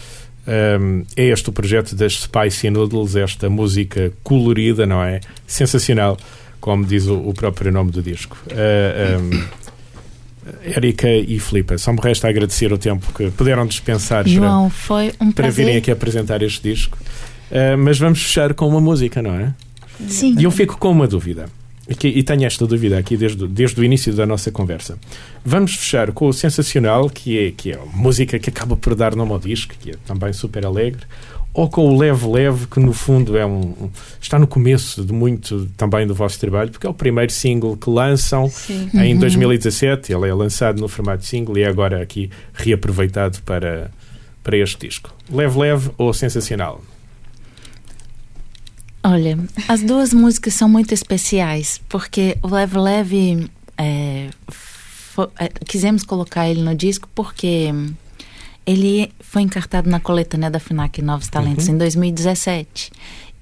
Um, 0.47 1.05
é 1.17 1.25
este 1.25 1.49
o 1.49 1.53
projeto 1.53 1.95
das 1.95 2.21
Spicy 2.21 2.69
Noodles, 2.69 3.17
esta 3.17 3.49
música 3.49 4.13
colorida, 4.23 4.87
não 4.87 5.03
é? 5.03 5.21
Sensacional, 5.47 6.19
como 6.61 6.85
diz 6.85 7.07
o, 7.07 7.17
o 7.17 7.33
próprio 7.33 7.73
nome 7.73 7.91
do 7.91 8.03
disco. 8.03 8.37
Uh, 8.51 9.21
um, 9.21 9.64
Érica 10.63 11.09
e 11.09 11.39
Filipe, 11.39 11.79
só 11.79 11.93
me 11.93 12.01
resta 12.01 12.29
agradecer 12.29 12.73
o 12.73 12.79
tempo 12.79 13.07
que 13.15 13.31
puderam 13.31 13.67
dispensar 13.67 14.25
para, 14.25 14.33
João, 14.33 14.69
foi 14.71 15.09
um 15.21 15.33
para 15.33 15.45
prazer. 15.45 15.65
virem 15.65 15.77
aqui 15.79 15.91
apresentar 15.91 16.43
este 16.43 16.71
disco. 16.71 16.99
Uh, 17.51 17.77
mas 17.79 17.99
vamos 17.99 18.23
fechar 18.23 18.53
com 18.55 18.67
uma 18.69 18.81
música, 18.81 19.23
não 19.23 19.35
é? 19.35 19.55
Sim. 20.09 20.35
E 20.39 20.45
eu 20.45 20.51
fico 20.51 20.77
com 20.79 20.91
uma 20.91 21.07
dúvida. 21.07 21.47
Aqui- 21.91 22.09
e 22.09 22.23
tenho 22.23 22.45
esta 22.47 22.67
dúvida 22.67 22.99
aqui 22.99 23.17
desde, 23.17 23.47
desde 23.47 23.79
o 23.81 23.85
início 23.85 24.13
da 24.15 24.25
nossa 24.27 24.51
conversa. 24.51 24.99
Vamos 25.45 25.73
fechar 25.75 26.11
com 26.13 26.27
o 26.27 26.33
Sensacional, 26.33 27.09
que 27.11 27.39
é, 27.39 27.51
que 27.51 27.73
é 27.73 27.75
a 27.75 27.85
música 27.95 28.39
que 28.39 28.49
acaba 28.49 28.75
por 28.77 28.95
dar 28.95 29.15
nome 29.15 29.33
ao 29.33 29.39
disco, 29.39 29.75
que 29.79 29.91
é 29.91 29.95
também 30.07 30.33
super 30.33 30.65
alegre, 30.65 31.03
ou 31.55 31.69
com 31.71 31.89
o 31.89 31.97
Leve 31.97 32.27
Leve, 32.27 32.67
que 32.67 32.81
no 32.81 32.93
fundo 32.93 33.39
é 33.39 33.47
um, 33.47 33.89
está 34.21 34.41
no 34.41 34.47
começo 34.47 35.05
de 35.05 35.13
muito 35.13 35.67
também 35.77 36.05
do 36.05 36.13
vosso 36.13 36.39
trabalho, 36.41 36.71
porque 36.73 36.85
é 36.85 36.91
o 36.91 36.95
primeiro 36.95 37.31
single 37.33 37.77
que 37.77 37.89
lançam 37.89 38.51
Sim. 38.51 38.91
em 38.93 39.15
Uhum. 39.15 39.21
2017. 39.21 40.13
Ele 40.13 40.29
é 40.29 40.35
lançado 40.35 40.81
no 40.81 40.89
formato 40.89 41.25
single 41.25 41.57
e 41.57 41.63
é 41.63 41.69
agora 41.69 42.03
aqui 42.03 42.29
reaproveitado 42.53 43.41
para, 43.43 43.93
para 44.43 44.57
este 44.57 44.89
disco. 44.89 45.15
Leve 45.31 45.57
Leve 45.57 45.91
ou 45.97 46.13
Sensacional? 46.13 46.83
Olha, 49.05 49.39
as 49.69 49.81
duas 49.83 50.13
músicas 50.15 50.55
são 50.55 50.69
muito 50.69 50.93
especiais, 50.93 51.81
porque 51.89 52.37
o 52.43 52.49
Leve 52.49 52.79
Leve 52.79 53.51
é, 53.79 54.29
é, 55.39 55.49
quisemos 55.67 56.03
colocar 56.03 56.49
ele 56.49 56.63
no 56.63 56.75
disco 56.75 57.09
porque 57.15 57.73
ele 58.67 59.11
foi 59.21 59.43
encartado 59.43 59.89
na 59.91 60.01
coletânea 60.01 60.51
da 60.51 60.59
FNAC 60.59 61.03
Novos 61.03 61.29
Talentos 61.29 61.69
Uhum. 61.69 61.75
em 61.75 61.79
2017. 61.79 62.91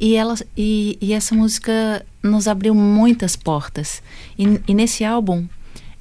E, 0.00 0.16
ela, 0.16 0.34
e, 0.56 0.98
e 1.00 1.12
essa 1.12 1.34
música 1.34 2.04
nos 2.22 2.48
abriu 2.48 2.74
muitas 2.74 3.36
portas. 3.36 4.02
E, 4.38 4.60
e 4.66 4.74
nesse 4.74 5.04
álbum 5.04 5.46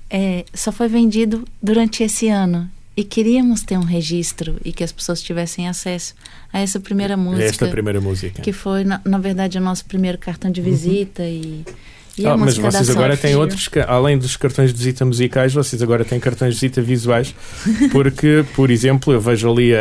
é, 0.10 0.44
só 0.54 0.72
foi 0.72 0.88
vendido 0.88 1.48
durante 1.62 2.04
esse 2.04 2.28
ano. 2.28 2.70
E 2.98 3.04
queríamos 3.04 3.62
ter 3.62 3.78
um 3.78 3.84
registro 3.84 4.60
e 4.66 4.74
que 4.74 4.84
as 4.84 4.92
pessoas 4.92 5.22
tivessem 5.22 5.68
acesso 5.68 6.14
a 6.52 6.60
essa 6.60 6.80
primeira 6.80 7.16
música 7.16 7.46
Esta 7.46 7.68
primeira 7.68 8.02
música. 8.02 8.42
que 8.42 8.52
foi 8.52 8.84
na, 8.84 9.00
na 9.06 9.18
verdade 9.18 9.58
o 9.58 9.62
nosso 9.62 9.86
primeiro 9.86 10.18
cartão 10.18 10.52
de 10.52 10.62
visita 10.62 11.24
e, 11.24 11.64
e 11.64 11.66
Ah, 12.26 12.36
mas 12.38 12.58
vocês 12.58 12.90
agora 12.90 13.16
têm 13.18 13.36
outros, 13.36 13.70
além 13.88 14.18
dos 14.18 14.36
cartões 14.38 14.72
de 14.72 14.78
visita 14.78 15.06
musicais, 15.06 15.54
vocês 15.54 15.82
agora 15.82 16.04
têm 16.06 16.20
cartões 16.20 16.56
de 16.56 16.60
visita 16.62 16.82
visuais, 16.82 17.34
porque, 17.92 18.46
por 18.56 18.70
exemplo, 18.70 19.14
eu 19.14 19.22
vejo 19.22 19.50
ali 19.52 19.74
a, 19.76 19.80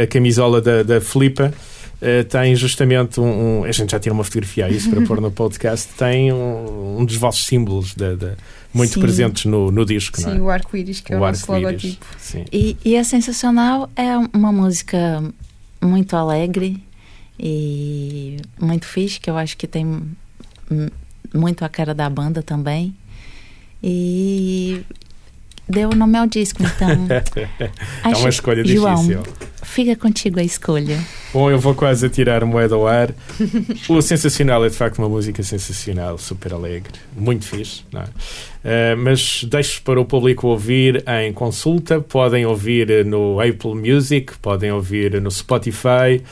a, 0.00 0.02
a 0.04 0.06
camisola 0.06 0.60
da, 0.62 0.82
da 0.82 1.00
Filipa, 1.00 1.52
eh, 2.00 2.22
tem 2.22 2.54
justamente 2.54 3.20
um, 3.20 3.60
um- 3.60 3.64
A 3.64 3.72
gente 3.72 3.90
já 3.92 3.98
tira 3.98 4.12
uma 4.14 4.24
fotografia 4.24 4.66
a 4.66 4.70
isso 4.70 4.88
para 4.90 5.00
pôr 5.02 5.20
no 5.20 5.30
podcast, 5.32 5.88
tem 5.98 6.32
um, 6.32 6.98
um 7.00 7.04
dos 7.04 7.16
vossos 7.16 7.44
símbolos 7.46 7.94
da, 7.94 8.14
da- 8.14 8.34
muito 8.72 8.94
Sim. 8.94 9.00
presentes 9.00 9.44
no, 9.44 9.70
no 9.70 9.84
disco, 9.84 10.16
Sim, 10.20 10.26
não 10.26 10.36
é? 10.36 10.40
o 10.40 10.50
arco-íris, 10.50 11.00
que 11.00 11.12
é 11.12 11.16
o, 11.16 11.20
nosso 11.20 11.50
logotipo. 11.50 12.04
E, 12.52 12.76
e 12.84 12.94
é 12.96 13.04
sensacional, 13.04 13.88
é 13.96 14.16
uma 14.36 14.50
música 14.52 15.22
muito 15.80 16.16
alegre 16.16 16.82
e 17.38 18.36
muito 18.60 18.86
fixe, 18.86 19.20
que 19.20 19.28
eu 19.30 19.36
acho 19.36 19.56
que 19.56 19.66
tem 19.66 20.02
muito 21.32 21.64
a 21.64 21.68
cara 21.68 21.94
da 21.94 22.08
banda 22.08 22.42
também. 22.42 22.94
E 23.82 24.82
deu 25.68 25.90
o 25.90 25.94
nome 25.94 26.16
ao 26.16 26.26
disco, 26.26 26.62
então. 26.62 27.06
é 28.10 28.16
uma 28.16 28.28
escolha 28.28 28.64
João, 28.64 28.96
difícil. 28.96 29.22
Fica 29.62 29.96
contigo 29.96 30.38
a 30.38 30.42
escolha. 30.42 30.98
Bom, 31.32 31.50
eu 31.50 31.58
vou 31.58 31.74
quase 31.74 32.06
atirar 32.06 32.44
moeda 32.44 32.74
ao 32.74 32.86
ar. 32.86 33.10
O 33.88 34.00
Sensacional 34.00 34.64
é 34.64 34.68
de 34.68 34.76
facto 34.76 34.98
uma 34.98 35.08
música 35.08 35.42
sensacional, 35.42 36.16
super 36.16 36.52
alegre, 36.52 36.92
muito 37.16 37.44
fixe. 37.44 37.82
Não 37.92 38.02
é? 38.02 38.06
Eh, 38.64 38.94
mas 38.94 39.44
deixo 39.44 39.82
para 39.82 40.00
o 40.00 40.04
público 40.04 40.46
ouvir 40.46 41.02
em 41.06 41.32
consulta. 41.32 42.00
Podem 42.00 42.46
ouvir 42.46 43.04
no 43.04 43.40
Apple 43.40 43.74
Music, 43.74 44.38
podem 44.38 44.70
ouvir 44.70 45.20
no 45.20 45.30
Spotify. 45.30 46.22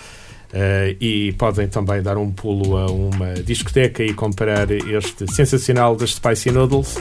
Eh, 0.53 0.97
e 1.01 1.33
podem 1.33 1.67
também 1.69 2.03
dar 2.03 2.17
um 2.17 2.31
pulo 2.31 2.77
a 2.77 2.87
uma 2.87 3.35
discoteca 3.35 4.03
e 4.03 4.13
comprar 4.13 4.71
este 4.71 5.33
sensacional 5.33 5.97
das 5.97 6.15
Spicy 6.15 6.51
Noodles. 6.51 6.99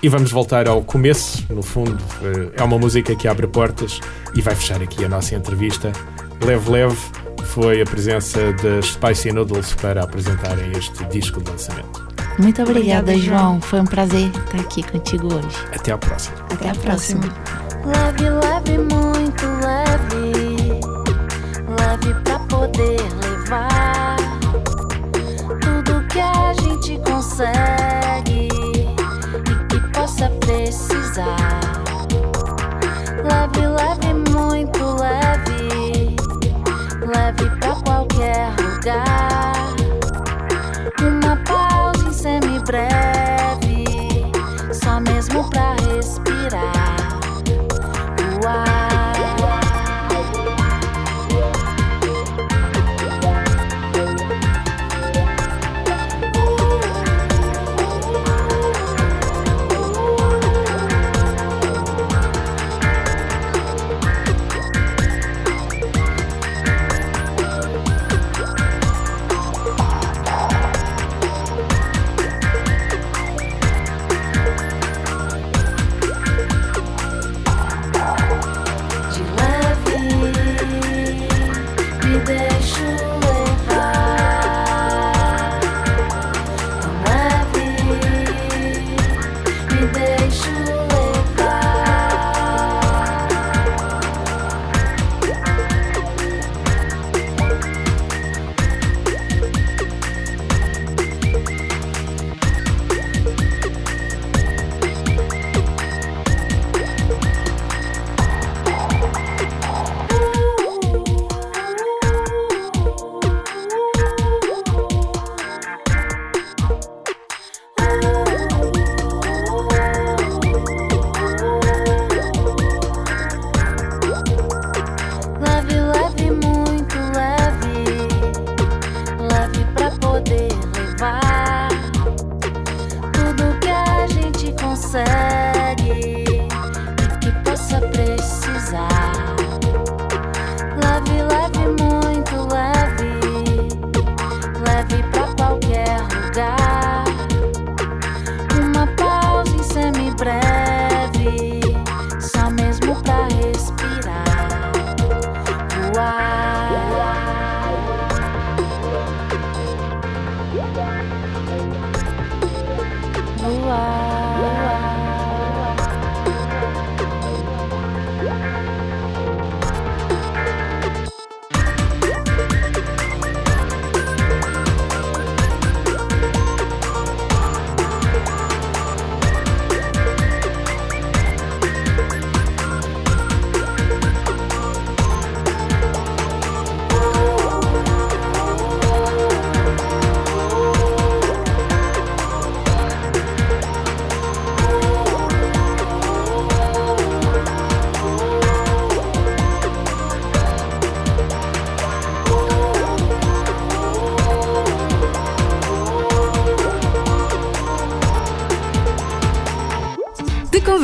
E 0.00 0.08
vamos 0.08 0.30
voltar 0.30 0.68
ao 0.68 0.82
começo, 0.82 1.44
no 1.50 1.62
fundo, 1.62 1.98
eh, 2.22 2.60
é 2.60 2.62
uma 2.62 2.78
música 2.78 3.14
que 3.16 3.26
abre 3.26 3.46
portas 3.46 4.00
e 4.34 4.40
vai 4.40 4.54
fechar 4.54 4.80
aqui 4.82 5.04
a 5.04 5.08
nossa 5.08 5.34
entrevista. 5.34 5.92
Leve, 6.44 6.70
leve, 6.70 6.96
foi 7.46 7.80
a 7.82 7.84
presença 7.84 8.52
das 8.62 8.86
Spicy 8.86 9.32
Noodles 9.32 9.74
para 9.74 10.04
apresentarem 10.04 10.70
este 10.72 11.04
disco 11.06 11.42
de 11.42 11.50
lançamento. 11.50 12.06
Muito 12.38 12.62
obrigada, 12.62 13.10
Obrigada, 13.10 13.18
João. 13.18 13.38
João. 13.38 13.60
Foi 13.60 13.80
um 13.80 13.84
prazer 13.84 14.28
estar 14.28 14.60
aqui 14.60 14.82
contigo 14.84 15.34
hoje. 15.34 15.56
Até 15.74 15.90
à 15.90 15.98
próxima. 15.98 16.36
Até 16.52 16.70
a 16.70 16.74
próxima. 16.76 17.24
Leve, 17.84 18.30
leve, 18.30 18.78
muito 18.78 19.44
leve. 19.60 20.78
Leve 21.68 22.14
pra 22.22 22.37
poder 22.58 23.00
levar 23.22 24.16
tudo 25.60 26.04
que 26.08 26.18
a 26.18 26.52
gente 26.54 26.98
consegue 27.08 28.48
e 28.48 29.66
que 29.68 29.80
possa 29.92 30.28
precisar. 30.40 31.60
Leve, 33.22 33.64
leve, 33.64 34.12
muito 34.32 34.84
leve. 34.96 36.16
Leve 37.06 37.48
pra 37.60 37.76
qualquer 37.76 38.50
lugar. 38.60 39.54
Uma 41.00 41.36
pausa 41.44 42.08
em 42.08 42.12
semi-breve, 42.12 43.84
só 44.72 44.98
mesmo 44.98 45.48
pra 45.48 45.76
respirar. 45.94 46.77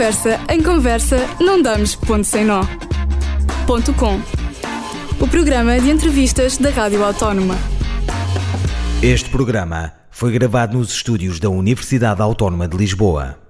Conversa 0.05 0.39
em 0.51 0.63
conversa, 0.63 1.17
não 1.41 1.63
damos 1.63 1.95
ponto 1.95 2.25
sem 2.25 2.45
nó. 2.45 2.61
Ponto 3.67 3.95
com. 3.95 4.21
O 5.19 5.27
programa 5.27 5.81
de 5.81 5.89
entrevistas 5.89 6.59
da 6.59 6.69
Rádio 6.69 7.03
Autónoma. 7.03 7.55
Este 9.03 9.31
programa 9.31 9.95
foi 10.11 10.31
gravado 10.31 10.77
nos 10.77 10.91
estúdios 10.91 11.41
da 11.41 11.49
Universidade 11.49 12.21
Autónoma 12.21 12.69
de 12.69 12.77
Lisboa. 12.77 13.44